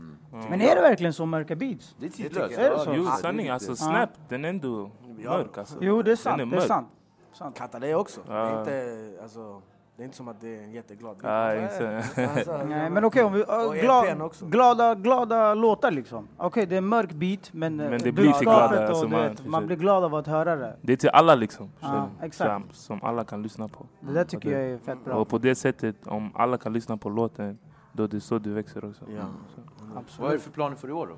[0.50, 1.94] Men är det verkligen så mörka beats?
[2.00, 2.52] Det är tidlöst.
[2.56, 2.64] jag.
[2.66, 2.92] Är det så?
[2.96, 4.90] Jo det är sanning, alltså Snap, den är ändå
[5.24, 5.78] mörk alltså.
[5.80, 6.38] Jo, det är sant.
[6.38, 6.68] Den Det är mörk.
[6.68, 6.88] sant.
[7.32, 7.56] sant.
[7.58, 8.20] Katta det också.
[8.26, 9.62] Det, är inte, alltså,
[9.98, 11.72] det är inte som att det är en jätteglad Ja, beat.
[11.80, 12.18] exakt.
[12.36, 14.46] Alltså, Nej, men okej, om vi, Och uh, EPn glad, också.
[14.46, 16.28] glada, glada låtar liksom.
[16.36, 19.10] Okej, det är mörk beat, men, eh, Men det blir till glada, och alltså, du
[19.10, 20.76] man vet, man blir glad av att höra det.
[20.82, 21.70] Det är till alla liksom.
[21.80, 22.50] Så- exakt.
[22.50, 23.86] Som, som alla kan lyssna på.
[24.00, 25.14] Det där tycker jag är fett bra.
[25.14, 27.58] Och på det sättet, om alla kan lyssna på låten,
[27.92, 29.04] då är det så du växer också.
[29.08, 29.14] Ja.
[29.16, 30.42] Vad är det Absolut.
[30.42, 31.14] för planer för i år då?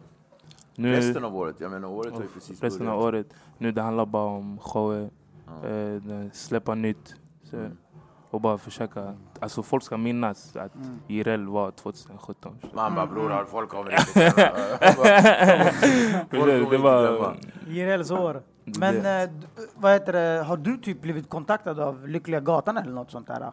[0.74, 1.56] Nu, Resten av året?
[1.60, 3.14] Jag menar året har ju precis resten av börjat.
[3.14, 5.10] året, nu det handlar bara om shower,
[5.62, 5.68] Ja.
[5.68, 7.14] eh, det- släppa nytt.
[7.42, 7.76] Så, Mm.
[8.30, 10.98] Och bara försöka, alltså folk ska minnas att Mm.
[11.08, 12.58] IRL var 2017.
[12.74, 14.20] Man bara bror, har folk kommer inte
[16.70, 17.36] det, var...
[17.68, 18.42] IRLs år.
[18.64, 19.30] Men eh,
[19.74, 23.52] vad heter det, har du typ blivit kontaktad av Lyckliga Gatan eller något sånt där?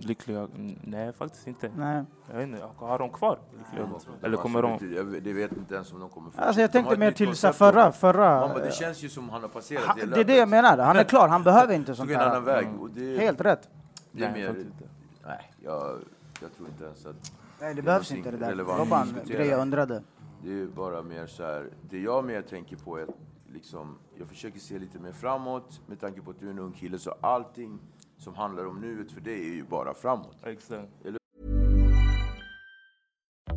[0.00, 0.48] Lyckliga?
[0.82, 1.70] Nej, faktiskt inte.
[1.76, 2.04] Nej.
[2.30, 4.14] Jag vet inte, har de kvar Lyckliga Gatan?
[4.22, 4.78] Eller kommer de?
[4.80, 7.52] det- jag- Det vet inte ens om de kommer Alltså jag tänkte mer till så
[7.52, 8.48] förra, förra...
[8.48, 10.78] Man det känns ju som han har passerat han, det det är det jag menar,
[10.78, 12.62] han är klar, han behöver inte sånt där.
[12.94, 13.68] det, Helt rätt.
[14.16, 14.46] Det är Nej, mer...
[14.46, 14.88] faktiskt inte.
[15.26, 15.98] Nej, jag,
[16.42, 17.32] jag tror inte ens att...
[17.60, 18.46] Nej det behövs inte det där.
[18.46, 19.38] Det relevant var bara att en diskutera.
[19.38, 20.02] grej jag undrade.
[20.42, 23.08] Det är ju bara mer så här, det jag mer tänker på är att
[23.52, 26.72] liksom, jag försöker se lite mer framåt med tanke på att du är en ung
[26.72, 27.78] kille så allting
[28.18, 30.36] som handlar om nuet för dig är ju bara framåt.
[30.42, 30.88] Exakt.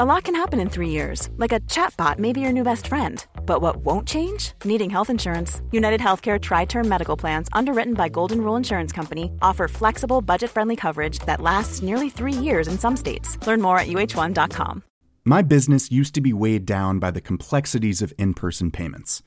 [0.02, 2.88] A lot can happen in three years, like a chatbot may be your new best
[2.88, 3.26] friend.
[3.46, 4.54] But what won't change?
[4.64, 5.62] Needing health insurance.
[5.74, 10.52] United Healthcare Tri Term Medical Plans, underwritten by Golden Rule Insurance Company, offer flexible, budget
[10.52, 13.38] friendly coverage that lasts nearly three years in some states.
[13.46, 14.84] Learn more at uh1.com.
[15.26, 19.22] My business used to be weighed down by the complexities of in person payments.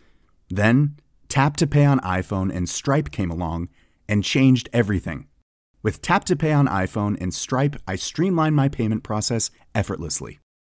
[0.49, 0.97] Then,
[1.29, 3.69] Tap to Pay on iPhone and Stripe came along
[4.09, 5.27] and changed everything.
[5.83, 10.39] With Tap to Pay on iPhone and Stripe, I streamlined my payment process effortlessly.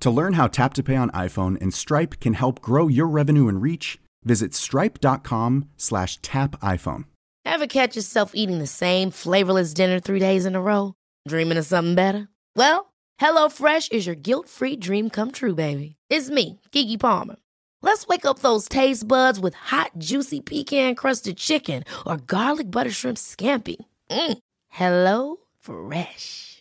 [0.00, 3.48] To learn how Tap to Pay on iPhone and Stripe can help grow your revenue
[3.48, 7.04] and reach, visit stripe.com slash tap iPhone.
[7.44, 10.94] Ever catch yourself eating the same flavorless dinner three days in a row?
[11.26, 12.28] Dreaming of something better?
[12.54, 15.96] Well, HelloFresh is your guilt-free dream come true, baby.
[16.08, 17.36] It's me, Kiki Palmer.
[17.82, 23.18] Let's wake up those taste buds with hot, juicy pecan-crusted chicken or garlic butter shrimp
[23.18, 23.76] scampi.
[24.10, 24.38] Mm.
[24.68, 26.57] Hello Fresh.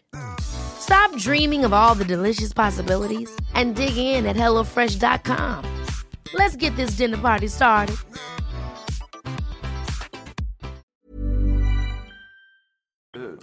[0.80, 5.64] Stop dreaming of all the delicious possibilities and dig in at HelloFresh.com.
[6.34, 7.96] Let's get this dinner party started.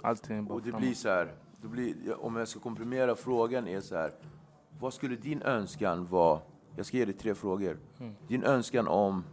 [0.03, 3.95] Allting Och det blir så här, då blir, om jag ska komprimera frågan är så
[3.95, 4.11] här,
[4.79, 6.39] vad skulle din önskan vara?
[6.75, 7.77] Jag ska ge dig tre frågor.
[7.99, 8.15] Mm.
[8.27, 9.23] Din önskan om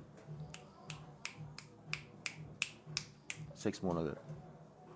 [3.54, 4.18] sex månader.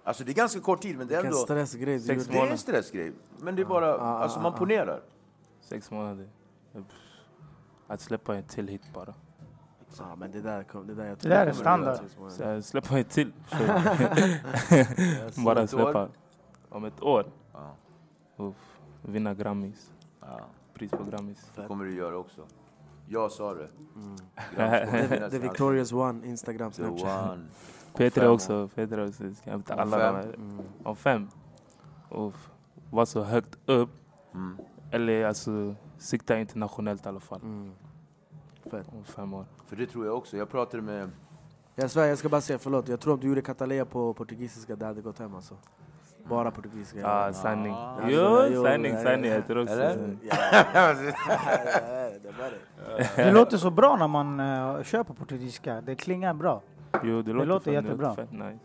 [0.07, 1.37] Alltså det är ganska kort tid, men det är ändå...
[1.37, 2.27] stressgrej Sex.
[2.27, 2.57] Det är en månader.
[2.57, 3.13] stressgrej.
[3.39, 5.03] Men det är bara, alltså man ponerar.
[5.61, 6.29] Sex månader.
[7.87, 9.15] Att släppa en till hit bara.
[9.99, 11.99] Ja, men det där, kom, det där jag Det där är standard.
[12.29, 13.33] Så jag släppa en till.
[15.37, 15.79] Om bara ett år?
[15.79, 16.09] släppa.
[16.69, 17.27] Om ett år.
[17.53, 17.75] Ja.
[18.37, 19.93] Uff, vinna Grammis.
[20.21, 20.41] Ja,
[20.75, 21.51] Pris på Grammis.
[21.57, 22.41] det kommer du göra också.
[23.09, 23.69] Jag sa det.
[23.95, 24.17] Mm.
[24.57, 27.39] Gramsfrågan, The Victorious One, Instagram, The Snapchat.
[27.97, 28.69] Peter fem också.
[28.75, 29.35] Peter också.
[29.35, 30.15] Ska hämta Om alla fem?
[30.15, 30.35] de här.
[30.35, 30.61] Mm.
[30.85, 31.29] Om fem.
[32.11, 32.51] Uff.
[32.91, 33.91] Var så högt upp.
[34.35, 34.57] Mm.
[34.91, 37.41] Eller alltså sikta internationellt i alla fall.
[37.43, 37.73] Mm.
[38.71, 38.89] Fett.
[38.93, 39.45] Om fem år.
[39.67, 40.37] För det tror jag också.
[40.37, 41.11] Jag pratade med...
[41.75, 42.89] Jag svär, jag ska bara säga förlåt.
[42.89, 45.55] Jag tror om du gjorde Catalea på portugisiska, det hade gått hem alltså.
[46.29, 47.01] Bara portugisiska.
[47.01, 47.73] Ja, sanning.
[47.73, 47.99] Ah.
[48.09, 49.31] Jo, Jo, sanning, sanning.
[49.31, 49.37] ja.
[49.37, 49.75] Jag tror också.
[49.75, 50.17] Eller?
[50.75, 51.15] Ja, det.
[53.17, 55.81] Det låter så bra när man uh, kör på portugisiska.
[55.81, 56.63] Det klingar bra.
[57.03, 58.15] Jo, det låter, låter jättebra.
[58.15, 58.59] Fett nice.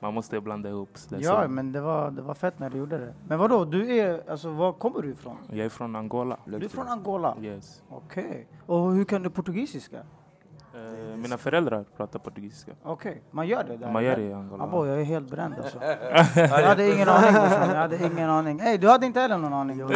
[0.00, 0.90] Man måste blanda ihop.
[1.08, 1.48] det Ja, så.
[1.48, 3.14] men det var, det var fett när du gjorde det.
[3.28, 5.36] Men vadå, du är, alltså var kommer du ifrån?
[5.50, 6.36] Jag är från Angola.
[6.44, 7.36] Du är från Angola?
[7.42, 7.82] Yes.
[7.88, 8.48] Okej.
[8.66, 9.96] Och hur kan du portugisiska?
[10.74, 12.72] Eh, mina föräldrar pratar portugisiska.
[12.82, 13.92] Okej, man gör det där?
[13.92, 14.64] Man gör det i Angola.
[14.64, 15.78] Abo, jag är helt bränd alltså.
[16.40, 17.34] Jag hade ingen aning.
[17.34, 18.60] Jag hade ingen aning.
[18.60, 19.78] Ey, du hade inte heller någon aning?
[19.78, 19.90] Mamma,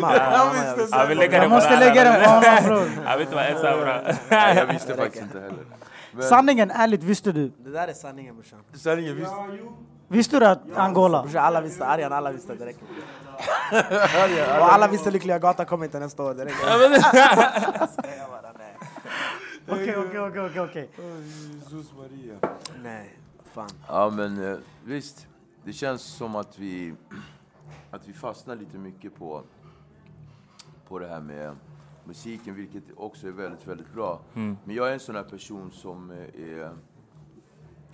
[0.00, 3.04] mamma, jag Jag det på måste lägga den på honom bror.
[3.04, 5.75] Jag vet inte vad jag sa jag visste faktiskt inte heller.
[6.16, 7.52] Men, Sanningen, ärligt, visste du?
[7.58, 8.58] Det där är sanningen brorsan.
[8.74, 9.32] sanningen, visst,
[10.08, 11.22] Visste du att Angola?
[11.22, 11.86] Brorsan, alla visste.
[11.86, 12.80] Arjan, alla visste direkt.
[14.60, 16.34] Och alla visste Lyckliga Gatan kommer inte nästa år.
[16.34, 16.66] Det räcker.
[18.18, 18.76] Jag bara, nej.
[19.68, 20.90] Okej, okej, okej, okej, okej.
[21.62, 22.34] Jesus Maria.
[22.82, 23.18] Nej,
[23.52, 23.70] fan.
[23.88, 25.26] Ja, men eh, visst.
[25.64, 26.94] Det känns som att vi,
[27.90, 29.42] att vi fastnar lite mycket på,
[30.88, 31.56] på det här med
[32.06, 34.20] musiken, vilket också är väldigt, väldigt bra.
[34.34, 34.56] Mm.
[34.64, 36.70] Men jag är en sån här person som eh, är...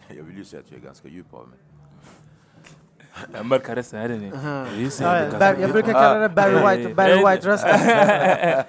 [0.17, 1.59] Jag vill ju säga att jag är ganska djup av mig.
[3.33, 4.33] Jag mörkar rösten, är det ni?
[5.63, 7.81] Jag brukar kalla det Barry White, Barry White-rösten.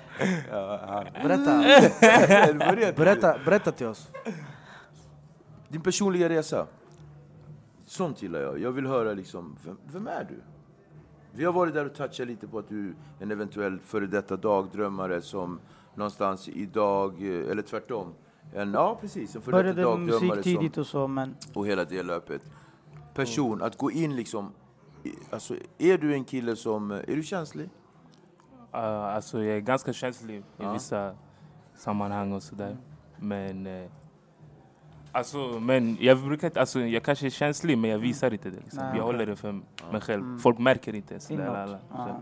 [1.24, 4.12] Berätta, berätta, berätta till oss.
[5.70, 6.68] Din personliga resa.
[7.86, 8.60] Sånt gillar jag.
[8.60, 10.42] Jag vill höra liksom, vem, vem är du?
[11.36, 14.38] Vi har varit där och touchat lite på att du är en eventuell före detta
[14.38, 15.60] dagdrömmare som
[15.96, 18.14] någonstans idag, eh, eller tvärtom,
[18.54, 21.68] en, ja precis, en före detta Började dagdrömmare musik som, tidigt och så, men och
[21.68, 22.42] hela det löpet.
[23.14, 24.52] Person, att gå in liksom,
[25.30, 27.70] alltså är du en kille som, eh, är du känslig?
[28.74, 30.74] Uh, alltså jag är ganska känslig i Ja.
[30.74, 31.16] vissa
[31.76, 32.78] sammanhang och sådär.
[33.18, 33.92] Men, eh,
[35.14, 38.60] alltså, men jag brukar alltså, jag kanske är känslig men jag visar inte det.
[38.60, 38.80] Liksom.
[38.84, 39.52] Nej, jag håller det för
[39.92, 40.38] mig själv.
[40.40, 41.34] Folk märker inte ens det.
[41.34, 41.48] inåt.
[41.48, 42.22] Alla, Ja.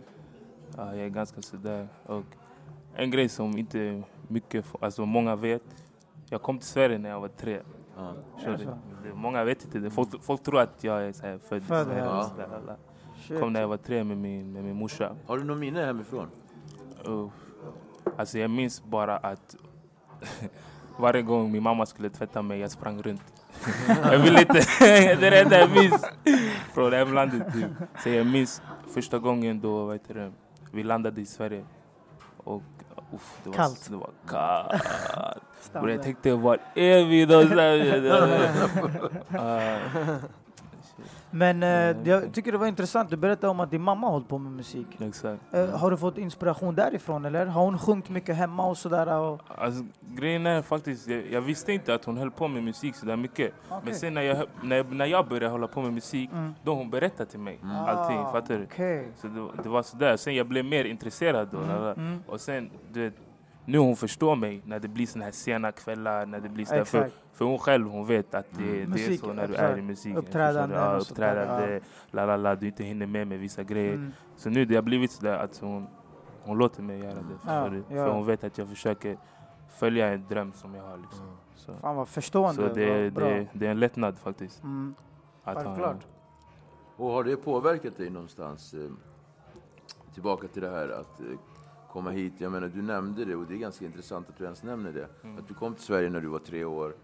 [0.78, 1.88] Ja, jag är ganska sådär.
[2.06, 2.24] Och
[2.96, 5.64] en grej som inte mycket, alltså många vet.
[6.30, 7.60] Jag kom till Sverige när jag var tre.
[7.98, 8.14] Ja.
[8.46, 8.52] Du?
[8.52, 8.78] Alltså.
[9.04, 9.90] Det- Många vet inte det.
[9.92, 12.08] Folk, folk tror att jag är så här, född i Sverige.
[12.08, 12.78] och sådär.
[13.40, 15.16] Kom när jag var tre med min, med min morsa.
[15.28, 16.28] Har du någon minne hemifrån?
[17.08, 17.30] Uh,
[18.18, 19.56] alltså jag minns bara att
[20.98, 23.22] varje gång min mamma skulle tvätta mig, jag sprang runt.
[24.04, 26.06] jag vill inte, det är det enda jag minns
[26.74, 27.54] från hemlandet.
[27.54, 27.66] Typ.
[28.04, 28.62] Så jag minns
[28.94, 30.32] första gången då heter det,
[30.72, 31.64] vi landade i Sverige.
[32.38, 32.64] Och
[33.14, 33.90] uff, det var, Kallt.
[33.90, 34.84] Det var kallt.
[35.74, 37.62] Jag tänkte, var är vi någonstans?
[39.32, 40.18] uh,
[41.32, 41.70] Men eh,
[42.10, 44.88] jag tycker det var intressant, du berättade om att din mamma hållit på med musik.
[45.00, 45.42] Exakt.
[45.54, 47.46] Eh, har du fått inspiration därifrån eller?
[47.46, 49.18] Har hon sjungit mycket hemma och sådär?
[49.20, 49.42] Och...
[49.48, 53.06] Alltså, grejen är faktiskt, jag, jag visste inte att hon höll på med musik så
[53.06, 53.54] där mycket.
[53.70, 53.82] Okej.
[53.86, 56.54] Men sen när jag, när, när jag började hålla på med musik, Mm.
[56.64, 58.18] då hon berättade till mig allting.
[58.18, 58.64] Ah, Fattar du?
[58.64, 59.08] okej.
[59.16, 60.18] Så det, det var sådär.
[60.18, 61.58] Sen jag blev mer intresserad då.
[61.58, 62.24] Mm, mm.
[62.28, 63.14] Och sen, du vet,
[63.66, 66.84] nu hon förstår mig när det blir såna här sena kvällar, när det blir sådär.
[66.84, 69.74] För, för hon själv, hon vet att det, det är Musik, så när du exakt.
[69.74, 70.12] är i musiken.
[70.12, 70.38] Du?
[70.40, 73.94] Ja, uppträdande, la la la, du inte hinner med med vissa grejer.
[73.94, 74.12] Mm.
[74.36, 75.88] Så nu det har blivit sådär att hon,
[76.44, 77.38] hon låter mig göra det.
[77.48, 77.96] Ja, du?
[77.96, 78.06] ja.
[78.06, 79.18] För hon vet att jag försöker
[79.70, 80.98] följa en dröm som jag har.
[80.98, 81.38] Liksom.
[81.56, 82.70] Så, Fan vad förstående.
[82.70, 83.30] så det, bra.
[83.30, 84.64] det, det är en lättnad faktiskt.
[84.64, 84.96] Mm.
[85.44, 86.08] Självklart.
[86.96, 88.74] Och har det påverkat dig någonstans?
[88.74, 88.80] Eh,
[90.14, 91.26] tillbaka till det här att eh,
[91.92, 92.34] komma hit.
[92.38, 95.08] Jag menar, du nämnde det och det är ganska intressant att du ens nämner det.
[95.40, 96.96] Att du kom till Sverige när du var tre år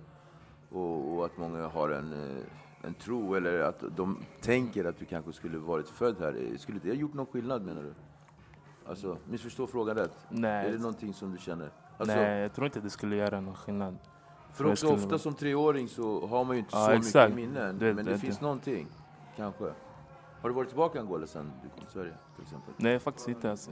[0.69, 2.43] och, och att många har en, eh,
[2.87, 6.51] en tro eller att de tänker att du kanske skulle varit född här.
[6.51, 7.93] Eh, Skulle det ha gjort någon skillnad menar du?
[8.89, 10.17] Alltså, missförstå frågan rätt.
[10.29, 10.67] Nej.
[10.67, 11.71] Är det någonting som du känner?
[11.97, 13.97] Alltså, Nej, jag tror inte det skulle göra någon skillnad.
[14.53, 17.35] För också skulle- ofta som treåring så har man ju inte Ja, så exakt.
[17.35, 17.77] mycket minnen.
[17.77, 18.45] Men det, det- finns det.
[18.45, 18.87] någonting,
[19.35, 19.63] kanske.
[20.41, 22.13] Har du varit tillbaka i Angola sen du kom till Sverige?
[22.35, 22.73] Till exempel?
[22.77, 23.71] Nej, faktiskt inte alltså.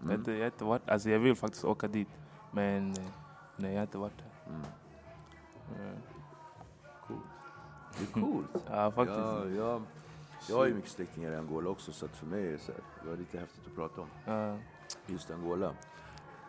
[0.00, 0.20] Jag, har Mm.
[0.20, 2.08] inte, jag, har inte varit, alltså jag vill faktiskt åka dit,
[2.50, 2.96] men eh,
[3.56, 4.52] nej, jag har inte varit där.
[4.52, 4.62] Mm.
[5.86, 5.98] Eh,
[7.98, 8.46] Det är coolt.
[8.70, 9.18] Ja, faktiskt.
[9.18, 9.82] Ja, jag,
[10.48, 12.72] jag har ju mycket släktingar i Angola också, så att för mig är det, så
[12.72, 14.06] här, det var lite häftigt att prata om.
[14.24, 14.56] Ja.
[15.06, 15.70] Just Angola.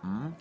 [0.04, 0.34] Mm.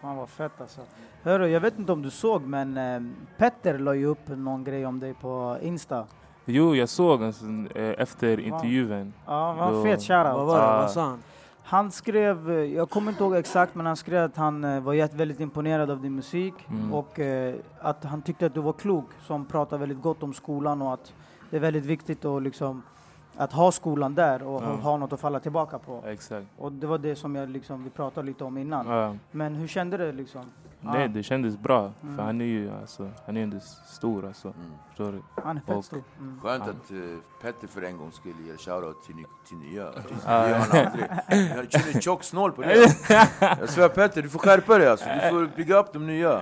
[0.00, 0.80] Fan vad fett alltså.
[1.22, 3.00] Hörru, jag vet inte om du såg men eh,
[3.36, 6.06] Petter la ju upp någon grej om dig på Insta.
[6.44, 9.12] Jo, jag såg alltså, eh, efter intervjun.
[9.26, 10.36] Ja, vad fet shoutout.
[10.36, 10.64] Vad var det?
[10.66, 10.80] Ah.
[10.80, 11.22] Vad sa han?
[11.68, 15.16] Han skrev, eh, jag kommer inte ihåg exakt, men han skrev att han eh, var
[15.16, 16.94] väldigt imponerad av din musik Mm.
[16.94, 20.82] och eh, att han tyckte att du var klok som pratar väldigt gott om skolan
[20.82, 21.12] och att
[21.50, 22.82] det är väldigt viktigt att, liksom,
[23.36, 24.76] att ha skolan där och ha- Ja.
[24.76, 26.02] ha något att falla tillbaka på.
[26.06, 26.46] Exakt.
[26.58, 28.86] Och det var det som jag liksom, vi pratade lite om innan.
[28.86, 29.14] Ja.
[29.30, 30.44] Men hur kände du liksom?
[30.92, 31.08] Nej, Ja.
[31.08, 31.92] det kändes bra.
[32.02, 32.16] Mm.
[32.16, 34.48] För han är ju alltså, han är ändå stor alltså.
[34.48, 34.70] Mm.
[34.88, 35.22] Förstår du?
[35.42, 36.02] Han är fett Och- stor.
[36.18, 36.40] Mm.
[36.42, 39.82] Skönt att uh, Petter för en gång skulle ge shoutout till, ny, till nya.
[40.26, 40.42] Ja.
[40.42, 41.06] Det gör han aldrig.
[41.56, 42.76] Jag känner tjock snål på det.
[43.60, 45.06] Jag svär Petter, du får skärpa dig alltså.
[45.22, 46.40] Du får bygga upp de nya.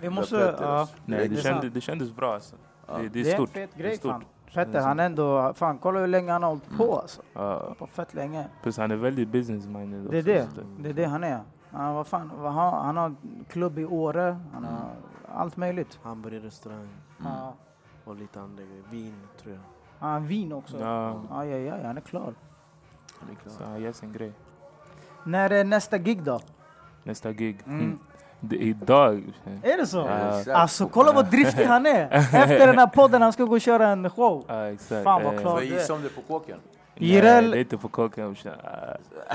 [0.00, 0.94] Vi måste, Petter, alltså.
[1.04, 1.74] Nej, det det, är kände, sant.
[1.74, 2.56] det kändes bra alltså.
[2.86, 2.96] Ja.
[2.98, 3.50] Det, det är det är en stort.
[3.50, 4.10] fet Det är grej stort.
[4.12, 4.24] fan.
[4.54, 7.22] Petter, han är ändå, fan kolla hur länge han har hållit på alltså.
[7.32, 7.74] Ja.
[7.78, 8.44] På fett länge.
[8.62, 10.46] Plus han är väldigt business-minded Det är det.
[10.78, 11.40] Det är det han är.
[11.72, 13.14] Han, vad fan, vad har, han har
[13.48, 14.88] klubb i Åre, han har
[15.34, 15.98] allt möjligt.
[16.02, 16.88] Hamburgerrestaurang
[17.24, 17.54] Ja.
[18.04, 18.82] och lite andra grejer.
[18.90, 20.08] Vin, tror jag.
[20.08, 20.78] Har vin också.
[20.80, 21.20] Ja.
[21.30, 22.34] Aj, aj, aj, han är klar.
[23.20, 23.52] Han är klar.
[23.52, 24.32] Så han gör sin grej.
[25.24, 26.40] När är nästa gig då?
[27.02, 27.60] Nästa gig.
[27.66, 27.98] Mm.
[28.40, 29.22] Det är idag.
[29.62, 29.98] Är det så?
[29.98, 30.54] Ja.
[30.54, 32.08] Alltså kolla vad driftig han är!
[32.12, 34.44] Efter den här podden han ska gå och köra en show.
[34.48, 35.04] Ja, exakt.
[35.04, 35.52] Fan, vad Eh, klart.
[35.52, 36.58] Får jag gissa om det är på kåken?
[36.96, 38.24] Jireel- Nej, det är inte på Kåken.
[38.46, 38.52] Uh,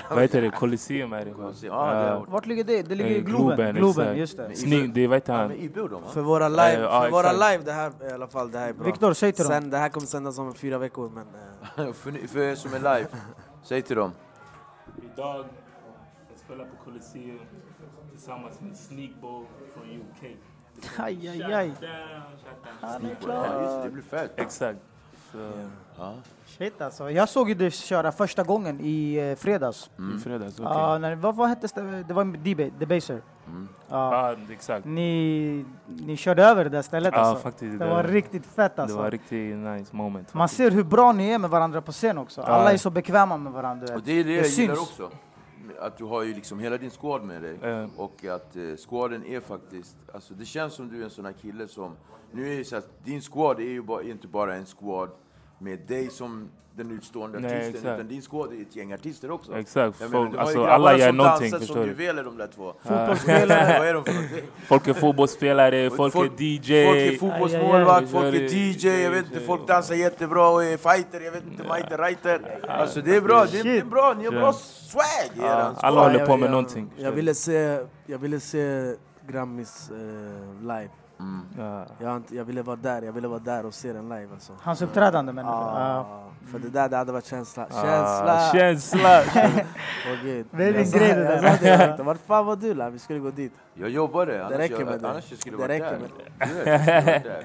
[0.09, 0.49] vad heter det?
[0.49, 1.31] Colosseum är det.
[1.31, 2.81] Colosseum, ja, jag Vart ligger det?
[2.81, 3.75] Det ligger i Eh, Globen.
[3.75, 4.55] Globen, just det.
[4.55, 5.49] Snygg, det vet han.
[6.13, 8.73] För våra live, ja, för våra live det här i alla fall, det här är
[8.73, 8.85] bra.
[8.85, 9.69] Viktor, säg till dem.
[9.69, 11.93] Det här kommer sändas om fyra veckor men...
[11.93, 13.07] för, er som är live,
[13.63, 14.11] säg till dem.
[15.13, 15.45] Idag
[16.29, 17.39] jag spelar på Colosseum
[18.11, 20.37] tillsammans med Sneakbo från UK.
[20.97, 21.71] Aj, aj, aj.
[22.81, 23.77] Han är Ja, just klar.
[23.77, 24.31] det, det blir fett.
[24.35, 24.79] Exakt.
[25.31, 25.37] Så,
[25.99, 26.13] Ja.
[26.45, 27.11] Shit alltså.
[27.11, 29.89] Jag såg ju dig köra första gången i eh, fredags.
[30.17, 30.71] I fredags, okej.
[30.73, 32.03] Ja, när, vad, vad hette det?
[32.03, 33.21] Det var D- Debaser.
[33.47, 33.67] Mm.
[33.89, 34.29] Ja.
[34.31, 34.85] Ja, exakt.
[34.85, 37.43] Ni, ni körde över det där stället Ja, alltså.
[37.43, 37.79] faktiskt.
[37.79, 38.97] Det var riktigt fett Det alltså.
[38.97, 40.33] var riktigt nice moment.
[40.33, 42.41] Man ser hur bra ni är med varandra på scen också.
[42.41, 43.87] Alla är så bekväma med varandra.
[43.87, 44.89] du Och det är det, jag Det gillar syns.
[44.89, 45.09] också.
[45.79, 47.57] Att du har ju liksom hela din squad med dig.
[47.63, 51.25] Eh, Och att eh, squaden är faktiskt, alltså det känns som du är en sån
[51.25, 51.95] här kille som,
[52.31, 55.09] nu är det så att din squad är ju bara, inte bara en squad
[55.59, 57.95] med dig som den utstående Nej, artisten, exakt.
[57.99, 59.57] utan din squad är ett gäng artister också.
[59.57, 60.01] Exakt.
[60.01, 61.87] Jag ju alltså, alla gör som någonting, förstår som du?
[61.89, 62.73] juveler de där två.
[62.83, 63.79] Fotbollsspelare.
[63.79, 64.43] Vad är de för någonting?
[64.67, 66.85] Folk är fotbollsspelare, folk, Folk- är DJ.
[66.85, 71.21] Folk är fotbollsmålvakt, folk är DJ, jag vet inte, folk dansar jättebra och är fighter,
[71.21, 72.59] jag vet inte, Maite Reiter.
[72.67, 75.03] Alltså det är bra, det är, det är bra, ni har bra swag
[75.35, 76.89] i eran alla håller jag- på med någonting.
[76.97, 78.93] Jag ville se, jag ville se
[79.27, 80.89] Grammis eh, live.
[81.19, 81.41] Mm.
[81.57, 81.85] Ja.
[81.99, 84.53] Jag, jag ville vara där, jag ville vara där och se den live alltså.
[84.61, 85.57] Hans uppträdande menar du?
[85.79, 86.23] Ah.
[86.51, 87.67] För det där det hade varit känsla.
[87.71, 88.51] Ah, Känsla!
[88.53, 89.23] Känsla!
[90.23, 90.45] Gud.
[90.51, 92.03] Det är din Jag sa- grej det jag där.
[92.03, 92.89] Vart fan var du la?
[92.89, 93.53] Vi skulle gå dit.
[93.73, 95.09] Jag jobbade, annars, räcker jag, med det.
[95.09, 95.99] annars jag skulle Det varit räcker där.
[95.99, 96.09] med
[96.49, 97.43] Du vet, jag skulle varit där.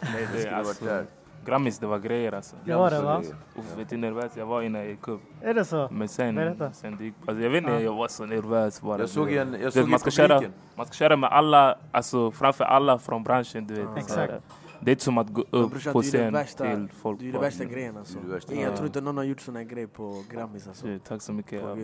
[0.00, 1.04] Nej, Jag det, skulle varit alltså, där.
[1.44, 2.56] Grammis, det var grejer alltså.
[2.64, 3.22] Det var det va?
[3.58, 5.20] Uff, vet du hur nervös jag var innan jag gick upp.
[5.42, 5.88] Är det så?
[5.92, 6.72] Men sen, Berätta.
[6.72, 7.80] sen det gick, alltså jag vet inte, Ja.
[7.80, 8.98] jag var så nervös bara.
[9.00, 10.42] Jag såg du en, jag Du vet, såg man, ska köra,
[10.76, 13.84] man ska köra med alla, alltså framför alla från branschen du vet.
[13.84, 13.92] Ja.
[13.92, 14.32] Så Exakt.
[14.80, 17.18] det är inte som att gå upp brorsan, på scen värsta, till folk.
[17.18, 18.18] det är ju bara, värsta grejen alltså.
[18.18, 18.54] Det det värsta.
[18.54, 18.76] Jag Ja.
[18.76, 20.86] tror inte någon har gjort sån här grej på Grammis alltså.
[21.08, 21.62] Tack så mycket.
[21.62, 21.76] På.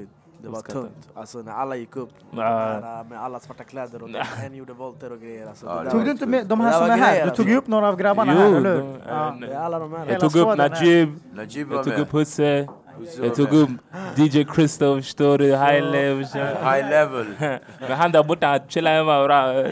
[0.43, 1.09] Det var tungt.
[1.15, 4.09] Alltså när alla gick upp där, med alla svarta kläder och
[4.47, 5.47] en gjorde volter och grejer.
[5.49, 7.13] Alltså, Ja, Tog du inte med de här som är här?
[7.13, 7.63] grejer, Du tog ju alltså.
[7.65, 9.01] upp några av grabbarna Jo, här, eller de- hur?
[9.09, 9.37] Ja.
[9.41, 10.07] Det är alla de här.
[10.07, 10.59] Jag tog upp.
[10.59, 12.01] Najib, Najib jag tog med.
[12.01, 12.69] upp Husse
[13.23, 13.71] jag tog upp
[14.17, 15.45] DJ Christoph, förstår du?
[15.45, 16.25] High level.
[16.25, 17.27] High level.
[17.81, 19.25] Men han där borta, han chillar hemma.
[19.27, 19.65] bra.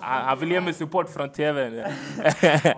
[0.00, 1.74] Han, vill ge mig support från tvn.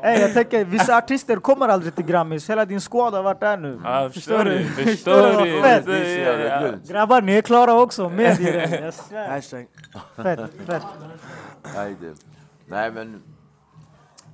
[0.03, 2.51] Ey, jag tänker, vissa artister kommer aldrig till Grammis.
[2.51, 3.80] Hela din squad har varit där nu.
[3.84, 4.84] Ja, Förstår förstår du?
[4.84, 6.88] Förstår du fett?
[6.88, 8.09] Grabbar, ni är klara också.
[8.09, 8.93] Med i det.
[9.28, 9.66] Hashtag.
[10.16, 10.82] Fett, fett.
[12.66, 13.22] Nej men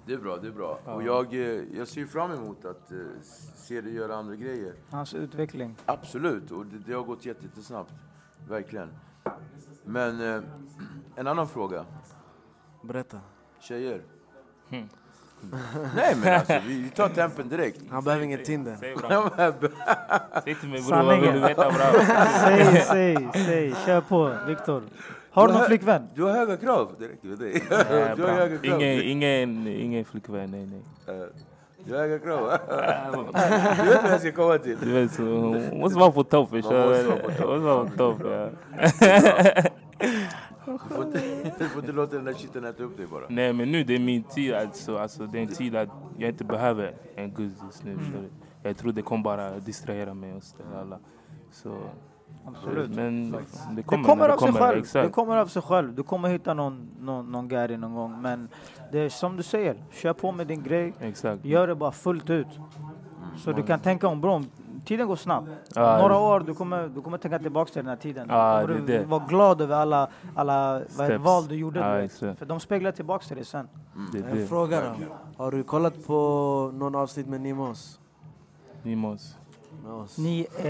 [0.07, 0.79] det är bra, det är bra.
[0.85, 2.99] Och jag, eh, jag ser fram emot att eh,
[3.55, 4.75] se dig göra andra grejer.
[4.91, 5.75] Hans utveckling.
[5.87, 7.93] Absolut, och det, det har gått jätte- jättesnabbt.
[8.49, 8.89] Verkligen.
[9.85, 10.43] Men eh,
[11.17, 11.85] en annan fråga.
[12.83, 13.21] Berätta.
[13.61, 14.03] Tjejer?
[14.71, 14.89] Hmm.
[15.97, 17.81] Nej men alltså, vi tar tempen direkt.
[17.91, 18.77] Han behöver ingen Tinder.
[18.77, 18.95] Säg
[20.61, 21.93] till mig bror, vad vill du veta bra?
[22.41, 23.75] Säg, säg, säg.
[23.87, 24.83] Kör på, Viktor.
[25.37, 26.09] Har du någon flickvän?
[26.15, 27.05] Du har höga krav, det.
[27.05, 28.83] Ja, Du har höga krav.
[28.83, 30.83] Ingen, ingen, ingen flickvän, nej nej.
[31.21, 31.27] Eh,
[31.85, 32.51] Du har höga krav.
[33.83, 34.77] Du vet vad jag ska komma till.
[34.81, 35.23] Du vet, så
[35.77, 36.51] måste vara på topp.
[36.53, 37.49] Man måste vara på topp.
[37.49, 38.21] Hon måste vara på topp.
[38.25, 38.51] Ja.
[41.59, 43.25] Du får inte, låta den där skiten äta upp dig bara.
[43.29, 46.29] Nej men nu det är min tid alltså, alltså det är en tid att jag
[46.31, 47.95] inte behöver en guzz just nu.
[47.97, 48.29] du?
[48.69, 50.43] Jag tror det kommer bara distrahera mig och
[50.81, 50.99] alla.
[51.53, 51.77] Så,
[52.45, 52.91] Absolut.
[52.91, 53.39] men det
[53.77, 54.61] Det kommer, kommer det av sig kommer.
[54.61, 54.85] själv.
[54.93, 55.95] Det kommer av sig själv.
[55.95, 58.23] Du kommer hitta någon, någon, någon gäri någon gång.
[58.23, 58.49] Men
[58.93, 60.95] det är som du säger, kör på med din grej.
[61.01, 61.45] Exakt.
[61.45, 62.47] Gör det bara fullt ut.
[63.37, 64.43] Så du kan tänka om, bro,
[64.85, 65.49] tiden går snabbt.
[65.75, 68.29] Ja, Några det- år, du kommer, du kommer tänka tillbaka till den här tiden.
[68.29, 69.05] Kommer det är du det.
[69.05, 71.25] vara glad över alla, alla det, Steps.
[71.25, 71.81] val du gjorde.
[71.95, 72.39] Du exakt.
[72.39, 73.69] För de speglar tillbaka till dig sen.
[74.13, 74.47] Det är En det.
[74.47, 74.95] fråga då.
[75.45, 76.13] Har du kollat på
[76.75, 78.01] någon avsnitt med Nimos?
[78.83, 79.37] Nimos.
[80.19, 80.63] Ni är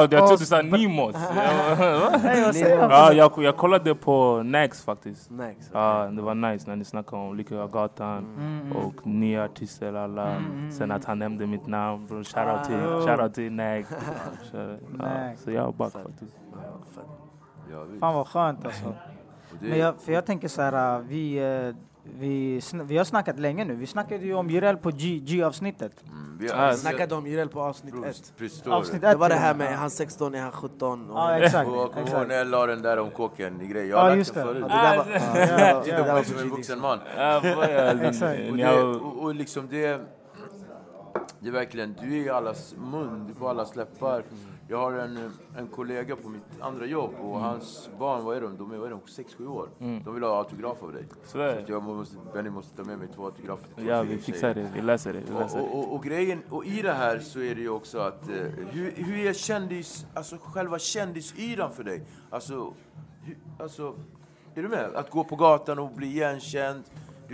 [0.00, 1.16] med jag trodde du sa Nimos.
[1.78, 2.90] Jag?
[2.90, 5.30] Ja, jag, jag kollade på Next faktiskt.
[5.30, 5.70] Next.
[5.72, 10.36] Ja, det var nice när ni snackade om Lyckliga Gatan Mm, och nya artister alla.
[10.78, 12.06] Sen att han nämnde mitt namn.
[12.06, 12.24] Bro.
[12.24, 13.00] Till, Ah.
[13.06, 13.92] shoutout till Next.
[14.52, 15.44] Shout- Ja, Next.
[15.44, 16.36] så jag är back faktiskt.
[18.00, 18.94] Fan vad skönt alltså.
[19.60, 21.74] Men jag, för jag tänker så här, äh, vi, äh,
[22.18, 23.74] vi, vi har snackat länge nu.
[23.74, 25.92] Vi snackade ju om Jireel på G- G-avsnittet.
[26.06, 28.32] Mm, vi Ah, Vi snackade om Jireel på avsnitt ett.
[28.66, 29.18] Avsnitt Det ett.
[29.18, 31.10] var det här med och han 16, är han 17?
[31.10, 31.70] Och Ja, exakt.
[31.70, 33.60] Och när jag la den där om kåken.
[33.74, 34.52] Jag Ja, har lagt just den det.
[34.52, 34.64] förut.
[34.68, 36.98] det ja, det där var- Titta det på mig på som en vuxen man.
[37.16, 37.36] Ja.
[37.38, 37.44] Och,
[38.56, 40.00] ni det, har- och, och liksom det,
[41.40, 44.22] det är verkligen, du är i allas mun, du får allas läppar.
[44.68, 48.56] Jag har en, en kollega på mitt andra jobb och hans barn, vad är de?
[48.56, 49.68] De är, vad är de 6-7 år.
[49.78, 51.04] De vill ha autograf av dig.
[51.24, 51.66] Så är det.
[51.66, 54.70] Så jag måste, Benny måste ta med mig två autografer Ja, vi fixar det.
[54.74, 55.20] Vi läser det.
[55.20, 55.64] Vi Och, läser det.
[55.64, 58.36] och, och, och grejen, och i det här så är det ju också att, eh,
[58.70, 62.02] hur, hur är kändis, alltså själva kändisyran för dig?
[62.30, 62.74] Alltså,
[63.22, 63.94] hur, alltså,
[64.54, 64.94] är du med?
[64.94, 66.82] Att gå på gatan och bli igenkänd.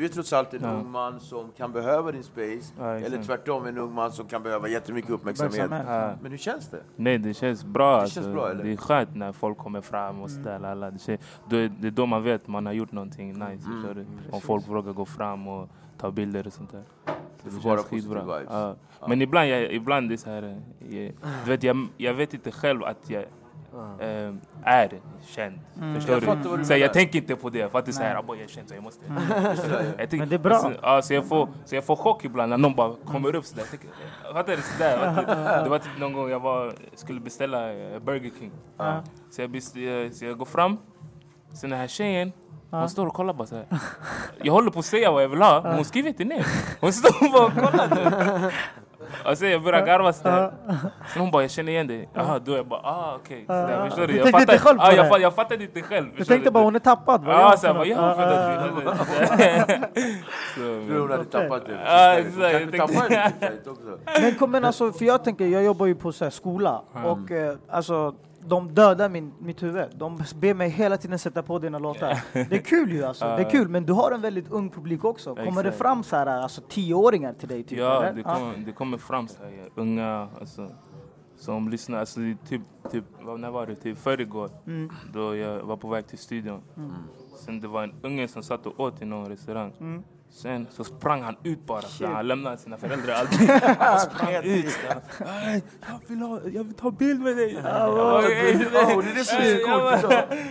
[0.00, 0.70] Du är trots allt en Ja.
[0.70, 4.42] ung man som kan behöva din space, Ja, eller tvärtom en ung man som kan
[4.42, 5.70] behöva jättemycket uppmärksamhet.
[5.70, 6.12] Ja.
[6.22, 6.82] Men hur känns det?
[6.96, 7.94] Nej, det känns bra.
[7.96, 8.14] Det alltså.
[8.20, 8.64] känns bra, eller?
[8.64, 10.64] Det är skönt när folk kommer fram och sådär.
[10.64, 10.90] alla.
[10.90, 13.66] Det, känns, då det är då man vet man har gjort någonting nice.
[13.66, 13.94] Mm.
[13.94, 14.06] du?
[14.30, 16.82] Om folk vågar gå fram och ta bilder och sånt där.
[17.44, 18.52] Så får bara positiva vibes.
[18.52, 18.76] Ja.
[19.08, 21.12] Men ibland, jag, ibland det är så här, eh, jag,
[21.44, 23.24] du vet, jag, jag vet inte själv att jag
[24.00, 25.58] eh, är känd.
[25.94, 26.56] Förstår Jag du?
[26.56, 27.72] du Så jag tänker inte på det.
[27.72, 29.04] För att det är så här, "Aboy, jag är känd så jag måste...
[29.08, 29.84] Du?
[29.84, 30.58] Jag tänker- Men det är bra.
[30.58, 33.44] Så, ja, så, jag får, så jag får chock ibland när någon bara kommer upp
[33.44, 33.64] sådär.
[34.32, 34.62] Fattar du?
[34.62, 35.62] Sådär.
[35.64, 38.50] Det var typ någon gång jag var, skulle beställa eh, Burger King.
[39.30, 40.76] Så, jag best, jag, så jag går fram.
[41.52, 42.32] Så den här tjejen,
[42.70, 43.66] hon står och kollar bara så här.
[44.42, 46.46] Jag håller på att säga vad jag vill ha, men hon skriver inte ner.
[46.80, 48.54] Hon står bara och kollar.
[49.30, 50.52] Och så jag börjar garva sådär.
[51.12, 52.08] Sen hon bara, jag känner igen dig.
[52.14, 53.44] Jaha, då jag bara, ah okej.
[53.44, 53.88] Okay.
[53.88, 54.12] Förstår du?
[54.12, 54.96] Du Jag tänkte inte fattar- själv det?
[54.96, 56.06] jag, fatt- jag fattade inte själv.
[56.10, 57.24] Du förstår tänkte bara hon är tappad.
[57.26, 57.88] Ja, så jag bara, något?
[57.88, 59.88] ja, Ja, för ja, ja.
[60.54, 61.78] Så, Tror hon hade tappat det?
[61.84, 62.74] Ja, exakt.
[62.74, 64.20] Jag.
[64.22, 67.30] Men, kom, men alltså, för jag tänker, jag jobbar ju på så här, skola och
[67.30, 68.14] eh, alltså
[68.44, 69.88] de dödar min, mitt huvud.
[69.94, 72.18] De ber mig hela tiden sätta på dina låtar.
[72.32, 73.68] Det är kul ju alltså, det är kul.
[73.68, 75.34] Men du har en väldigt ung publik också.
[75.34, 75.78] Kommer det Exakt.
[75.78, 77.62] fram så här, alltså tioåringar till dig?
[77.62, 78.12] Typ, Ja, eller?
[78.12, 80.68] det kommer, det kommer fram så här, unga alltså,
[81.36, 81.98] som lyssnar.
[81.98, 83.04] Alltså, det typ, typ,
[83.38, 83.74] när var det?
[83.76, 84.50] Typ förrgår.
[84.66, 84.90] Mm.
[85.12, 86.60] Då jag var på väg till studion.
[87.44, 90.02] Sen det var en unge som satt och åt i någon restaurang.
[90.32, 93.50] Sen så sprang han ut bara, så han lämnade sina föräldrar alltid.
[93.78, 94.66] Han sprang ut.
[95.18, 97.60] "Nej, Jag vill, ha, jag vill ta bild med dig.
[97.64, 100.02] Ja, det är det som är så coolt.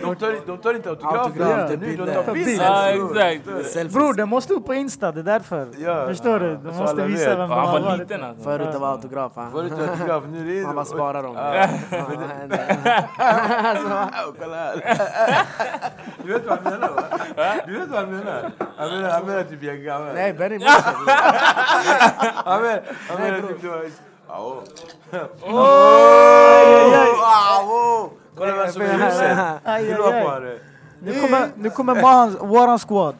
[0.02, 2.46] De tar, de tar inte autografer Autograf, nu, de tar Bild.
[2.46, 3.88] bilder.
[3.92, 5.68] Bror, det måste upp på Insta, det är därför.
[5.78, 6.06] Ja.
[6.06, 6.58] Förstår du?
[6.72, 7.98] Så måste visa vem de Han har var varit.
[7.98, 8.44] liten alltså.
[8.44, 9.32] Förut det var autograf.
[9.34, 10.66] Han, Förut var autograf, nu är det...
[10.66, 11.34] han bara sparar dem.
[14.40, 14.82] Kolla här.
[16.24, 17.02] Du vet vad han menar va?
[17.66, 18.50] Du vet vad han menar?
[18.76, 20.14] Han menar, han typ gammal.
[20.14, 20.70] Nej, Benny Musik.
[22.44, 23.84] Han menar, typ du var...
[24.28, 24.62] Au.
[27.42, 28.10] Au!
[28.36, 29.38] Kolla vem som är i huset.
[29.64, 29.94] Aj.
[29.94, 30.58] på det.
[31.02, 33.16] Nu kommer, nu kommer Mahans, våran squad.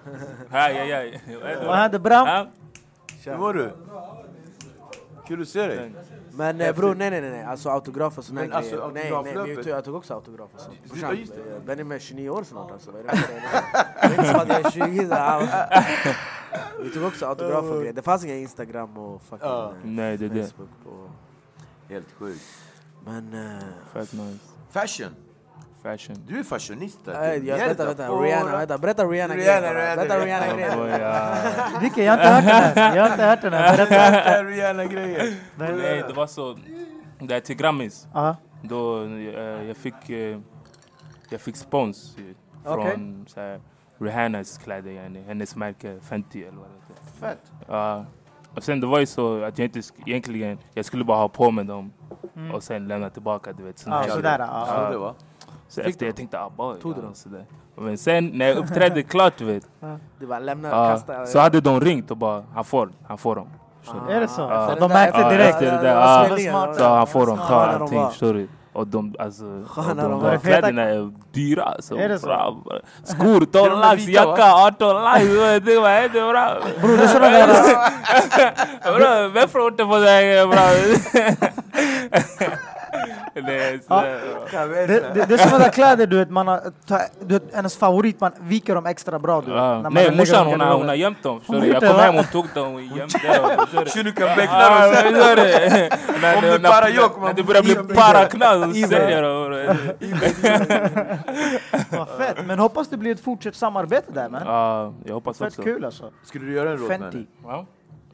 [0.50, 1.66] Vad är det?
[1.66, 2.46] Vad hände Bram?
[3.24, 3.72] Hur mår du?
[5.28, 5.92] Kul att se dig.
[6.32, 8.58] Men eh, bror, nej nej nej, alltså autograf och såna Men grejer.
[8.58, 10.48] alltså, nej, nej, men jag, jag tog också autograf.
[10.54, 10.70] Alltså.
[11.02, 11.42] Ja, just det.
[11.42, 12.90] Brorsan, Benny är 29 år snart alltså.
[12.90, 13.34] Vad är det för?
[14.00, 16.14] Det är inte som att jag är 20.
[16.82, 17.92] Vi tog också autograf och grejer.
[17.92, 19.68] Det fanns inga Instagram och fucking Ja.
[19.68, 20.46] eh, Nej, det är det.
[20.50, 20.68] Facebook.
[20.86, 21.10] Och,
[21.88, 22.40] Helt sjukt.
[23.04, 23.34] men...
[23.34, 24.38] eh, Fett nice.
[24.70, 25.14] Fashion.
[25.82, 26.16] Fashion.
[26.28, 27.12] Du är fashionista.
[27.20, 27.48] nej, typ.
[27.48, 28.06] jag, vänta, vänta.
[28.08, 28.78] på- Rihanna, vänta.
[28.78, 30.24] Berätta Rihanna Rihanna, grejer bara.
[30.24, 30.98] Rihanna, Berätta Rihanna.
[31.72, 31.78] Ja.
[31.80, 32.04] Vilken?
[32.04, 32.96] Jag har inte hört den här.
[32.96, 33.76] Jag har inte hört den här.
[33.76, 34.10] Berätta.
[34.10, 35.34] Berätta Rihanna-grejer.
[35.56, 36.58] Nej, det var så...
[37.18, 38.36] Där till Grammis, Ja.
[38.62, 39.08] då eh,
[39.68, 40.10] jag fick...
[40.10, 40.38] eh,
[41.30, 42.24] jag fick spons eh,
[42.64, 43.24] från Okej.
[43.26, 43.60] så här,
[44.00, 47.26] Rihannas kläder, yani, hennes märke Fenty eller vad det heter.
[47.28, 47.52] Fett.
[47.68, 48.04] Ja.
[48.56, 51.50] och sen det var ju så att jag inte egentligen, jag skulle bara ha på
[51.50, 51.92] mig dem
[52.36, 52.54] Mm.
[52.54, 53.78] och sen lämna tillbaka, du vet.
[53.78, 54.38] sådär.
[54.38, 54.66] Ja.
[54.68, 55.14] Ja, det var.
[55.68, 57.14] Så Fick efter du jag tänkte, ah, bara, Tog du ja, dem?
[57.14, 57.44] sådär.
[57.76, 59.68] Men sen när jag uppträdde klart, du vet.
[60.18, 61.26] Du bara lämna, ja, kasta.
[61.26, 63.48] så hade de ringt och bara, han får, han får dem.
[64.08, 64.34] Är det så?
[64.34, 65.58] Så de märkte direkt?
[66.78, 68.48] Så han får dem, ta Sköna de allting, förstår du?
[68.72, 70.36] Och de, alltså, och Sköna de de var.
[70.36, 71.96] kläderna är dyra alltså.
[71.96, 72.26] Är det så?
[72.26, 72.56] Bra.
[73.04, 75.24] Skor Det 12 är de lax, jacka 18 lax.
[75.24, 76.56] Var helt bra.
[76.80, 77.30] Bror, det är sådana
[78.90, 79.28] där...
[79.34, 80.70] Vem får inte på det bra?
[83.34, 88.20] Det, det, det är sådana kläder du vet, man har, ta, du vet, hennes favorit,
[88.20, 89.56] man viker dem extra bra du vet.
[89.56, 89.74] Ja.
[89.74, 91.40] när man Nej morsan dem hon har, hon har gömt dem.
[91.46, 93.08] Hon Jag kom det, hem och tog dem och gömde dem.
[94.36, 95.14] becknar Ja, och sen...
[96.36, 98.88] Om det bara jag kommer När det börjar bli de Iver.
[98.88, 99.40] säljer dem.
[101.90, 102.46] Vad fett.
[102.46, 104.42] Men hoppas det blir ett fortsatt samarbete där man.
[104.46, 105.62] Ja, jag hoppas Fett också.
[105.62, 106.10] kul alltså.
[106.24, 107.26] Skulle du göra en låt med henne?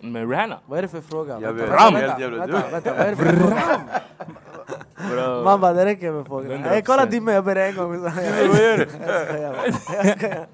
[0.00, 0.58] Med Rihanna?
[0.66, 1.38] Vad är det för fråga?
[1.40, 2.30] Jag Vänta, vet.
[2.30, 3.80] vänta, vänta, vänta, vad är det för fråga?
[5.10, 5.44] Bro.
[5.44, 6.26] Man bara, det räcker med.
[6.26, 6.56] 100%.
[6.62, 8.00] Hey, kolla Dimme, jag ber en gång.
[8.02, 8.86] Vad gör du?
[9.06, 10.46] Jag skojar.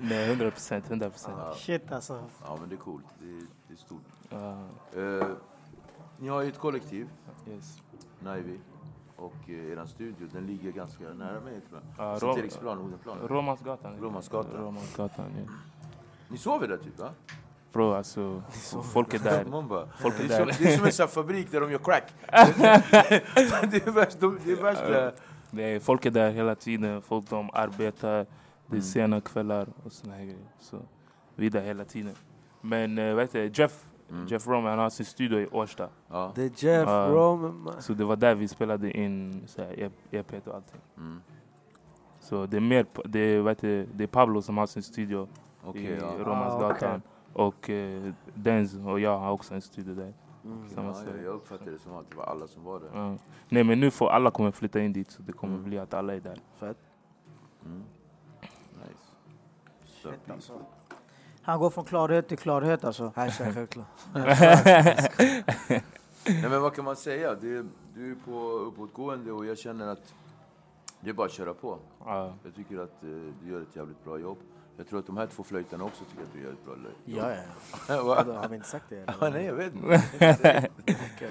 [0.00, 1.36] Nej, 100 procent, 100 procent.
[1.56, 2.22] Shit alltså.
[2.44, 3.04] Ja men det är coolt.
[3.20, 4.02] Det är, det är stort.
[4.30, 4.64] Ja,
[5.02, 5.26] Eh,
[6.18, 7.08] ni har ju ett kollektiv,
[7.48, 7.78] yes.
[8.20, 8.58] Naivi.
[9.16, 12.06] Och uh, eran studio, den ligger ganska nära mig tror jag.
[12.06, 12.78] Ja, Sankt Rom- Eriksplan.
[13.28, 13.92] Romansgatan.
[14.00, 14.52] Romansgatan.
[14.60, 15.52] Romansgatan, ja.
[16.28, 17.08] Ni sover där typ va?
[17.72, 18.42] Bro, alltså,
[18.92, 19.44] folk är där.
[19.44, 20.08] Man bara, där.
[20.10, 22.12] som, det är som en sån fabrik där de gör crack.
[23.70, 24.20] det är värst.
[24.20, 25.12] de- Det är värst det-
[25.50, 28.24] Det är, folk är där hela tiden, folk de arbetar, det
[28.66, 28.82] är Mm.
[28.82, 30.48] sena kvällar och såna här grejer.
[30.60, 30.76] Så
[31.34, 32.14] vi är där hela tiden.
[32.60, 34.26] Men uh, vet du, Jeff, Mm.
[34.26, 35.88] Jeff Roman han har sin studio i Årsta.
[36.10, 36.32] Ja.
[36.34, 37.08] Det är Jeff Ja.
[37.10, 37.74] Roman.
[37.82, 40.80] Så det var där vi spelade in så här, EP EP och allting.
[40.96, 41.20] Mm.
[42.20, 45.28] Så det är mer, det är, vet du, det är Pablo som har sin studio
[45.64, 46.12] Okej, i ja.
[46.18, 47.02] Romansgatan.
[47.38, 50.12] Och uh, Denz och jag har också en studio där.
[50.44, 50.68] Mm.
[50.74, 52.88] Samma Ja, jag, jag uppfattade det som att det var alla som var där.
[52.94, 53.16] Ja.
[53.48, 55.64] Nej men nu får alla kommer flytta in dit så det kommer Mm.
[55.68, 56.38] bli att alla är där.
[56.56, 56.76] Fett.
[57.64, 57.82] Mm.
[58.86, 59.12] Nice.
[59.86, 60.52] Shit, alltså.
[61.42, 63.12] Han går från klarhet till klarhet alltså.
[63.16, 63.86] Hashtag självklart.
[66.26, 67.34] Nej men vad kan man säga?
[67.34, 70.14] Det, du är på uppåtgående och jag känner att
[71.00, 71.78] det är bara att köra på.
[72.04, 72.34] Ja.
[72.44, 73.08] Jag tycker att eh,
[73.42, 74.38] du gör ett jävligt bra jobb.
[74.78, 76.92] Jag tror att de här två flöjtarna också tycker att du gör ett bra jobb.
[77.04, 77.42] Ja, ja.
[77.88, 78.34] Ja.
[78.40, 78.96] Har vi inte sagt det?
[78.96, 79.30] eller?
[79.32, 80.68] Nej, jag vet inte.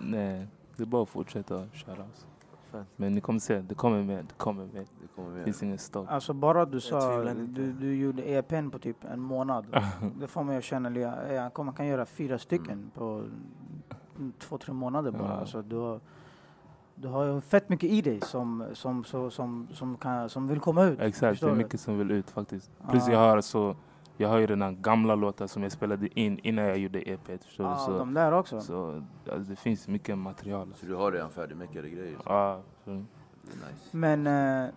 [0.00, 0.46] Nej,
[0.76, 2.02] det är bara att fortsätta köra.
[2.02, 2.26] Alltså.
[2.70, 2.86] Fan.
[2.96, 4.86] Men ni kommer se, det kommer med, det kommer med.
[5.00, 5.44] Det kommer Det med.
[5.44, 6.06] finns ingen stopp.
[6.10, 7.60] Alltså bara du sa, tvivlar inte.
[7.60, 9.80] du, du gjorde EPn på typ en månad.
[10.20, 10.88] det får mig att känna,
[11.46, 13.24] att kan, man kan göra fyra stycken på
[14.16, 15.22] mm, två, tre månader bara.
[15.22, 15.28] Ja.
[15.28, 16.00] Alltså, du, har,
[16.94, 20.60] du har ju fett mycket i dig som, som, så, som, som, kan, som vill
[20.60, 21.00] komma ut.
[21.00, 21.56] Exakt, det är du?
[21.56, 22.70] mycket som vill ut faktiskt.
[22.90, 23.12] Plus Ja.
[23.12, 23.76] jag har så,
[24.16, 27.42] jag har ju redan gamla låtar som jag spelade in innan jag gjorde EP.
[27.44, 28.60] Förstår Så, de där också.
[28.60, 30.72] så alltså, det finns mycket material.
[30.74, 32.16] Så du har redan färdigmeckade grejer?
[32.24, 33.04] Ja, är nice.
[33.90, 34.70] Men eh,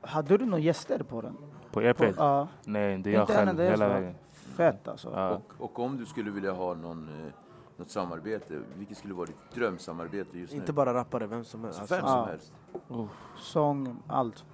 [0.00, 1.36] hade du några gäster på den?
[1.72, 1.96] på EP?
[1.98, 4.14] På, ja, Nej, det är jag Inte själv hela vägen.
[4.32, 5.10] fett alltså.
[5.14, 5.30] Ja.
[5.30, 7.32] Och, och om du skulle vilja ha någon, eh,
[7.76, 10.58] något samarbete, vilket skulle vara ditt drömsamarbete just nu?
[10.58, 11.78] Inte bara rappare, vem som helst.
[11.78, 12.24] Vem Alltså, som Ja.
[12.26, 12.52] helst.
[12.88, 13.06] Oh,
[13.38, 14.44] Sång, allt.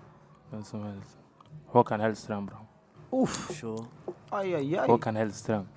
[0.50, 1.18] vem som helst.
[1.66, 2.66] Håkan Hellström bra.
[3.10, 3.84] Uff, Sure,
[4.30, 4.88] aj, aj, aj.
[4.88, 5.68] Håkan Hellström.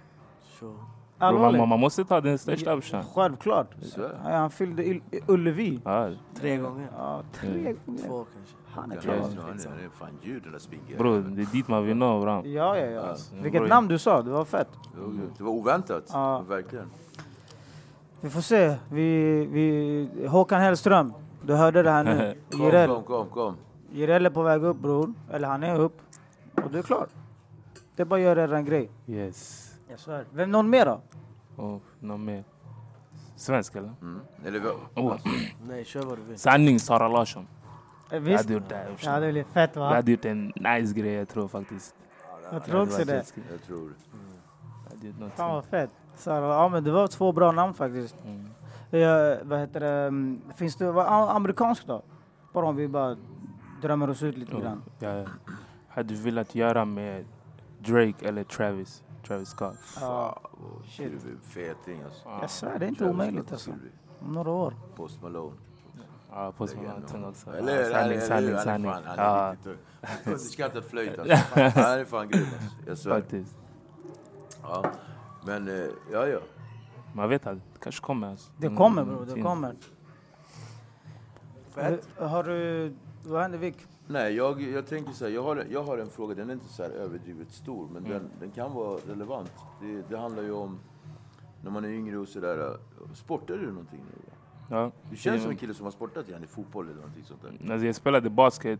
[0.60, 0.74] sure.
[1.20, 3.04] Bro, man, man måste ta den största brorsan.
[3.04, 3.68] Självklart.
[3.98, 5.82] Ja, han fyllde Ul- Ullevi.
[5.86, 6.88] Ja, Tre gånger.
[6.98, 7.50] Ja, tre
[7.86, 8.08] gånger.
[8.08, 8.56] Två kanske.
[8.76, 9.16] Han är klar.
[9.16, 9.24] han
[9.80, 10.10] är- fan
[10.52, 10.98] där spinken.
[10.98, 12.46] bror, det är dit man vill nå bram.
[12.46, 13.16] Ja, ja, ja.
[13.42, 14.70] Vilket namn du sa, det var fett.
[15.38, 16.14] Det var oväntat.
[16.48, 16.90] Verkligen.
[18.24, 18.76] Vi får se.
[18.92, 22.38] Vi, vi, Håkan Hellström, du hörde det här nu.
[22.52, 22.90] Kom, Jireel.
[22.90, 23.56] kom, kom, kom.
[23.92, 25.14] Jireel är på väg upp bror.
[25.32, 26.02] Eller han är upp.
[26.64, 27.08] Och du är klar.
[27.96, 28.90] Det är bara att göra en grej.
[29.08, 29.70] Yes.
[29.90, 30.26] Jag svär.
[30.32, 31.02] Vem, någon mer då?
[31.64, 32.44] Och någon mer?
[33.36, 33.92] Svensk eller?
[34.02, 34.20] Mm.
[34.46, 35.06] Eller vad?
[35.06, 35.18] Oh.
[35.68, 36.40] Nej, kör vad du vill.
[36.40, 37.48] Sanning Sara Larsson.
[38.10, 38.44] Eh, Jag Visst?
[38.44, 38.76] hade gjort det.
[38.76, 39.94] här, Ja, det blir fett Jag va?
[39.96, 41.96] hade gjort en nice grej jag tror faktiskt.
[42.52, 43.26] Jag tror också det.
[43.52, 43.96] Jag tror det.
[44.86, 45.38] Jag hade gjort någonting.
[45.38, 45.90] Fan vad fett.
[46.16, 48.16] Så, ja men det var två bra namn faktiskt.
[48.26, 48.50] Mm.
[48.90, 49.88] Ja, vad heter det?
[49.90, 52.02] mm, Finns det amerikanskt då?
[52.54, 53.18] Bara om vi bara
[53.82, 54.82] drömmer oss ut lite Och grann.
[55.00, 55.28] Jag
[55.88, 57.26] hade velat göra med
[57.80, 59.04] Drake eller Travis.
[59.28, 59.78] Travis Scott.
[60.02, 60.40] Ja,
[60.88, 61.12] Shit.
[61.24, 61.38] Du är
[61.74, 62.30] feting alltså.
[62.42, 63.72] jag svär, det är inte Travis omöjligt alltså.
[64.20, 64.74] Om några år.
[64.96, 65.56] Post Malone.
[66.32, 67.08] Ja, sådana Legend.
[67.08, 67.54] ting också.
[67.54, 68.92] Eller, Ja, sanning, sanning, sanning.
[68.92, 70.82] Han är, fan, han Ja, är riktigt tung.
[70.82, 71.36] Flöjt alltså.
[71.56, 72.90] Han är fan grym alltså.
[72.90, 73.16] Jag svär.
[73.16, 73.58] faktiskt.
[74.64, 74.86] Ja.
[75.46, 76.40] Men, eh, ja ja.
[77.14, 78.28] Man vet aldrig, det kanske kommer.
[78.28, 78.52] Alltså.
[78.58, 79.76] Det Mm, kommer bror, det kommer.
[81.72, 82.08] Fett.
[82.18, 82.94] Har du...
[83.26, 83.76] Vad händer Vic?
[84.08, 86.68] Nej, jag, jag tänker så här, jag har, jag har en fråga, den är inte
[86.74, 88.12] så här överdrivet stor, men Mm.
[88.12, 89.52] den, den kan vara relevant.
[89.82, 90.80] Det, det handlar ju om,
[91.64, 92.78] när man är yngre och sådär,
[93.14, 94.22] sportar du någonting nu?
[94.70, 94.92] Ja.
[95.10, 97.72] Du känns som en kille som har sportat gärna i fotboll eller någonting sånt där.
[97.74, 98.80] Alltså jag spelade basket,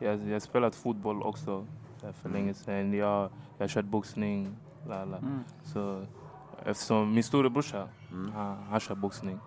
[0.00, 1.66] jag har spelat fotboll också
[2.02, 2.40] eh, för Mm.
[2.40, 2.92] länge sedan.
[2.92, 4.56] Jag, jag har kört boxning.
[4.88, 5.16] La, la.
[5.16, 5.44] Mm.
[5.62, 6.04] Så,
[6.64, 8.32] eftersom min storebrorsa, Mm.
[8.32, 9.38] han, han kör boxning.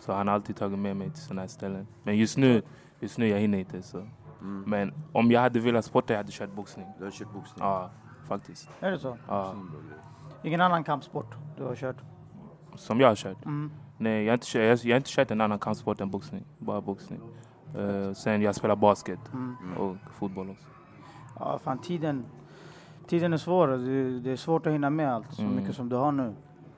[0.00, 1.86] Så han har alltid tagit med mig till sådana här ställen.
[2.02, 2.62] Men just nu,
[3.00, 3.82] just nu jag hinner inte.
[3.82, 3.98] Så.
[4.40, 4.64] Mm.
[4.66, 6.86] Men om jag hade velat sporta, jag hade kört boxning.
[6.98, 7.64] Du har kört boxning?
[7.64, 7.90] Ja,
[8.28, 8.68] faktiskt.
[8.80, 9.16] Är det så?
[9.28, 9.54] Ja.
[10.42, 11.96] Ingen annan kampsport du har kört?
[12.74, 13.44] Som jag har kört.
[13.44, 13.70] Mm.
[13.98, 16.44] Nej, jag har, inte kört, jag, jag har inte kört en annan kampsport än boxning.
[16.58, 17.20] Bara boxning.
[17.78, 19.56] Eh, sen jag spelar basket Mm.
[19.78, 20.66] och fotboll också.
[21.38, 22.24] Ja, fan tiden,
[23.10, 23.68] tiden är svår.
[23.68, 25.56] Det, det är svårt att hinna med allt så Mm.
[25.56, 26.32] mycket som du har nu.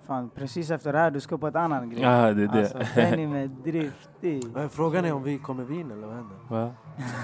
[0.06, 2.02] Fan, precis efter det här, du ska på ett annat grej.
[2.02, 2.60] Ja, det är det.
[2.60, 4.44] Alltså, Benny med driftig.
[4.54, 6.36] Men Frågan är om vi kommer vin eller vad händer?
[6.48, 6.70] Va?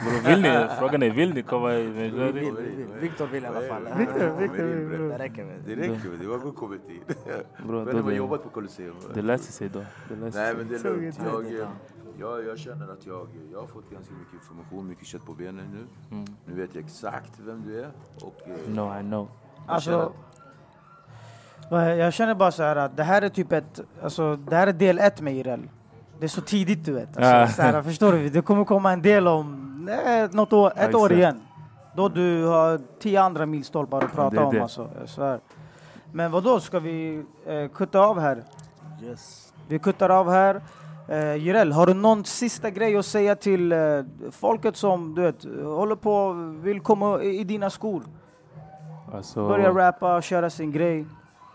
[0.05, 2.55] Bro, vill ni, frågan är, vill ni komma i Vi vill, vi vill.
[3.01, 3.83] Viktor vill i alla fall.
[3.99, 7.01] Victor, Victor, Det räcker med Det räcker, det var kommit in.
[7.67, 8.95] Bro, Men de har det, jobbat på Colosseum.
[9.15, 9.85] det löser sig då.
[10.09, 11.21] Det löser Nej men det är lugnt.
[11.25, 11.69] Jag,
[12.21, 15.65] jag, jag känner att jag, jag har fått ganska mycket information, mycket kött på benen
[15.73, 16.17] nu.
[16.17, 16.27] Mm.
[16.47, 17.91] Nu vet jag exakt vem du är.
[18.23, 19.29] Och, eh, No, I know.
[19.69, 20.09] jag känner
[21.71, 24.67] Alltså, jag känner bara så här att det här är typ ett, alltså det här
[24.67, 25.69] är del ett med Irel.
[26.19, 27.09] Det är så tidigt du vet.
[27.17, 27.49] Alltså, Ja.
[27.49, 28.29] så här, förstår du?
[28.29, 31.41] Det kommer komma en del om nej, något år, ett Ja, år igen.
[31.97, 34.63] Då du har tio andra milstolpar att prata det om det.
[34.63, 34.91] alltså.
[35.01, 35.41] Jag svär.
[36.13, 38.43] Men vad då ska vi eh, kutta av här?
[39.03, 39.53] Yes.
[39.69, 40.61] Vi kuttar av här.
[41.09, 43.79] Eh, Jireel, har du någon sista grej att säga till eh,
[44.31, 46.33] folket som du vet, håller på,
[46.63, 48.03] vill komma i, i dina skor?
[49.15, 51.07] Alltså, Börja rappa, köra sin grej.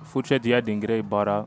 [0.05, 1.45] fortsätt göra din grej bara.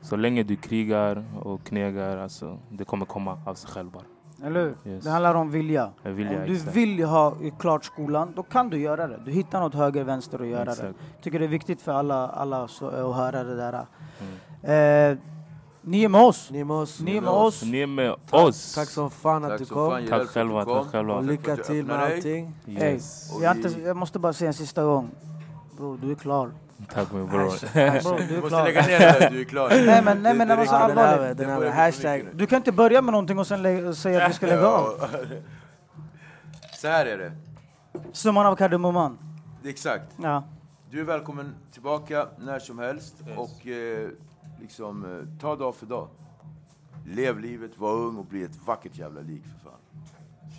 [0.00, 4.04] Så länge du krigar och knegar, alltså, det kommer komma av sig själv bara.
[4.46, 4.92] Eller hur?
[4.92, 5.04] Yes.
[5.04, 5.90] Det handlar om vilja.
[6.02, 6.76] Jag, om du exakt.
[6.76, 9.18] vill ha klart skolan, då kan du göra det.
[9.24, 10.70] Du hittar något höger, vänster att göra det.
[10.70, 10.98] Exakt.
[11.22, 13.86] tycker det är viktigt för alla, alla så, att höra det där.
[14.62, 15.12] Mm.
[15.12, 15.18] Eh,
[15.86, 16.50] ni är med oss.
[16.50, 17.00] Ni är med oss.
[17.00, 17.62] Ni är med oss.
[17.62, 18.74] Ni är med Tack, oss.
[18.74, 19.90] tack som fan att Tack du kom.
[19.90, 20.82] fan, Tack du själva, kom.
[20.84, 21.14] tack själva.
[21.16, 22.54] Tack lycka du till med allting.
[22.66, 23.32] Hey, Yes.
[23.36, 25.10] Och jag, inte, jag måste bara säga en sista gång.
[25.76, 26.50] Bro, du är klar.
[26.94, 27.38] Tack min bror.
[28.02, 28.64] Bro, du Du är måste klar.
[28.64, 29.68] lägga ner det där, du är klar.
[29.68, 32.12] Nej, men- nej, men det här, Det här hashtag.
[32.18, 32.38] mycket nu.
[32.38, 34.92] Du kan inte börja med någonting och sen säga att vi ska lägga av.
[36.80, 37.32] Så här är det.
[38.12, 39.18] Summan av kardemumman.
[39.62, 40.04] Det exakt.
[40.22, 40.44] Ja.
[40.90, 44.08] Du är välkommen tillbaka när som helst och eh,
[44.60, 46.08] liksom eh, ta dag för dag.
[47.04, 49.80] Lev livet, var ung och bli ett vackert jävla lik för fan.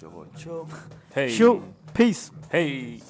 [0.01, 0.71] Kör hårt.
[1.13, 1.29] Hej.
[1.29, 1.61] Tjo!
[1.93, 2.31] Peace!
[2.49, 3.03] Hej.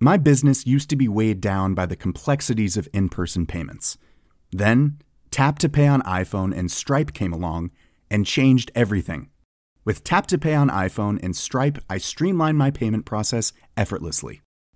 [0.00, 3.98] My business used to be weighed down by the complexities of in person payments.
[4.52, 4.98] Then,
[5.30, 7.70] Tap to Pay on iPhone and Stripe came along
[8.10, 9.28] and changed everything.
[9.84, 14.42] With Tap to Pay on iPhone and Stripe, I streamlined my payment process effortlessly.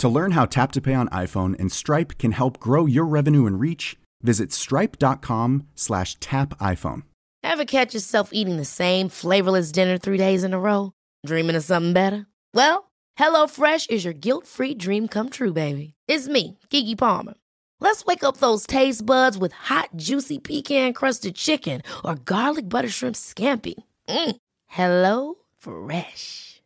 [0.00, 3.44] To learn how Tap to Pay on iPhone and Stripe can help grow your revenue
[3.44, 7.02] and reach, visit stripe.com slash tap iPhone.
[7.42, 10.92] Ever catch yourself eating the same flavorless dinner three days in a row?
[11.26, 12.26] Dreaming of something better?
[12.54, 15.92] Well, HelloFresh is your guilt-free dream come true, baby.
[16.08, 17.34] It's me, Kiki Palmer.
[17.80, 23.16] Let's wake up those taste buds with hot, juicy pecan-crusted chicken or garlic butter shrimp
[23.16, 23.74] scampi.
[24.08, 24.36] Mm.
[24.66, 26.49] Hello Fresh.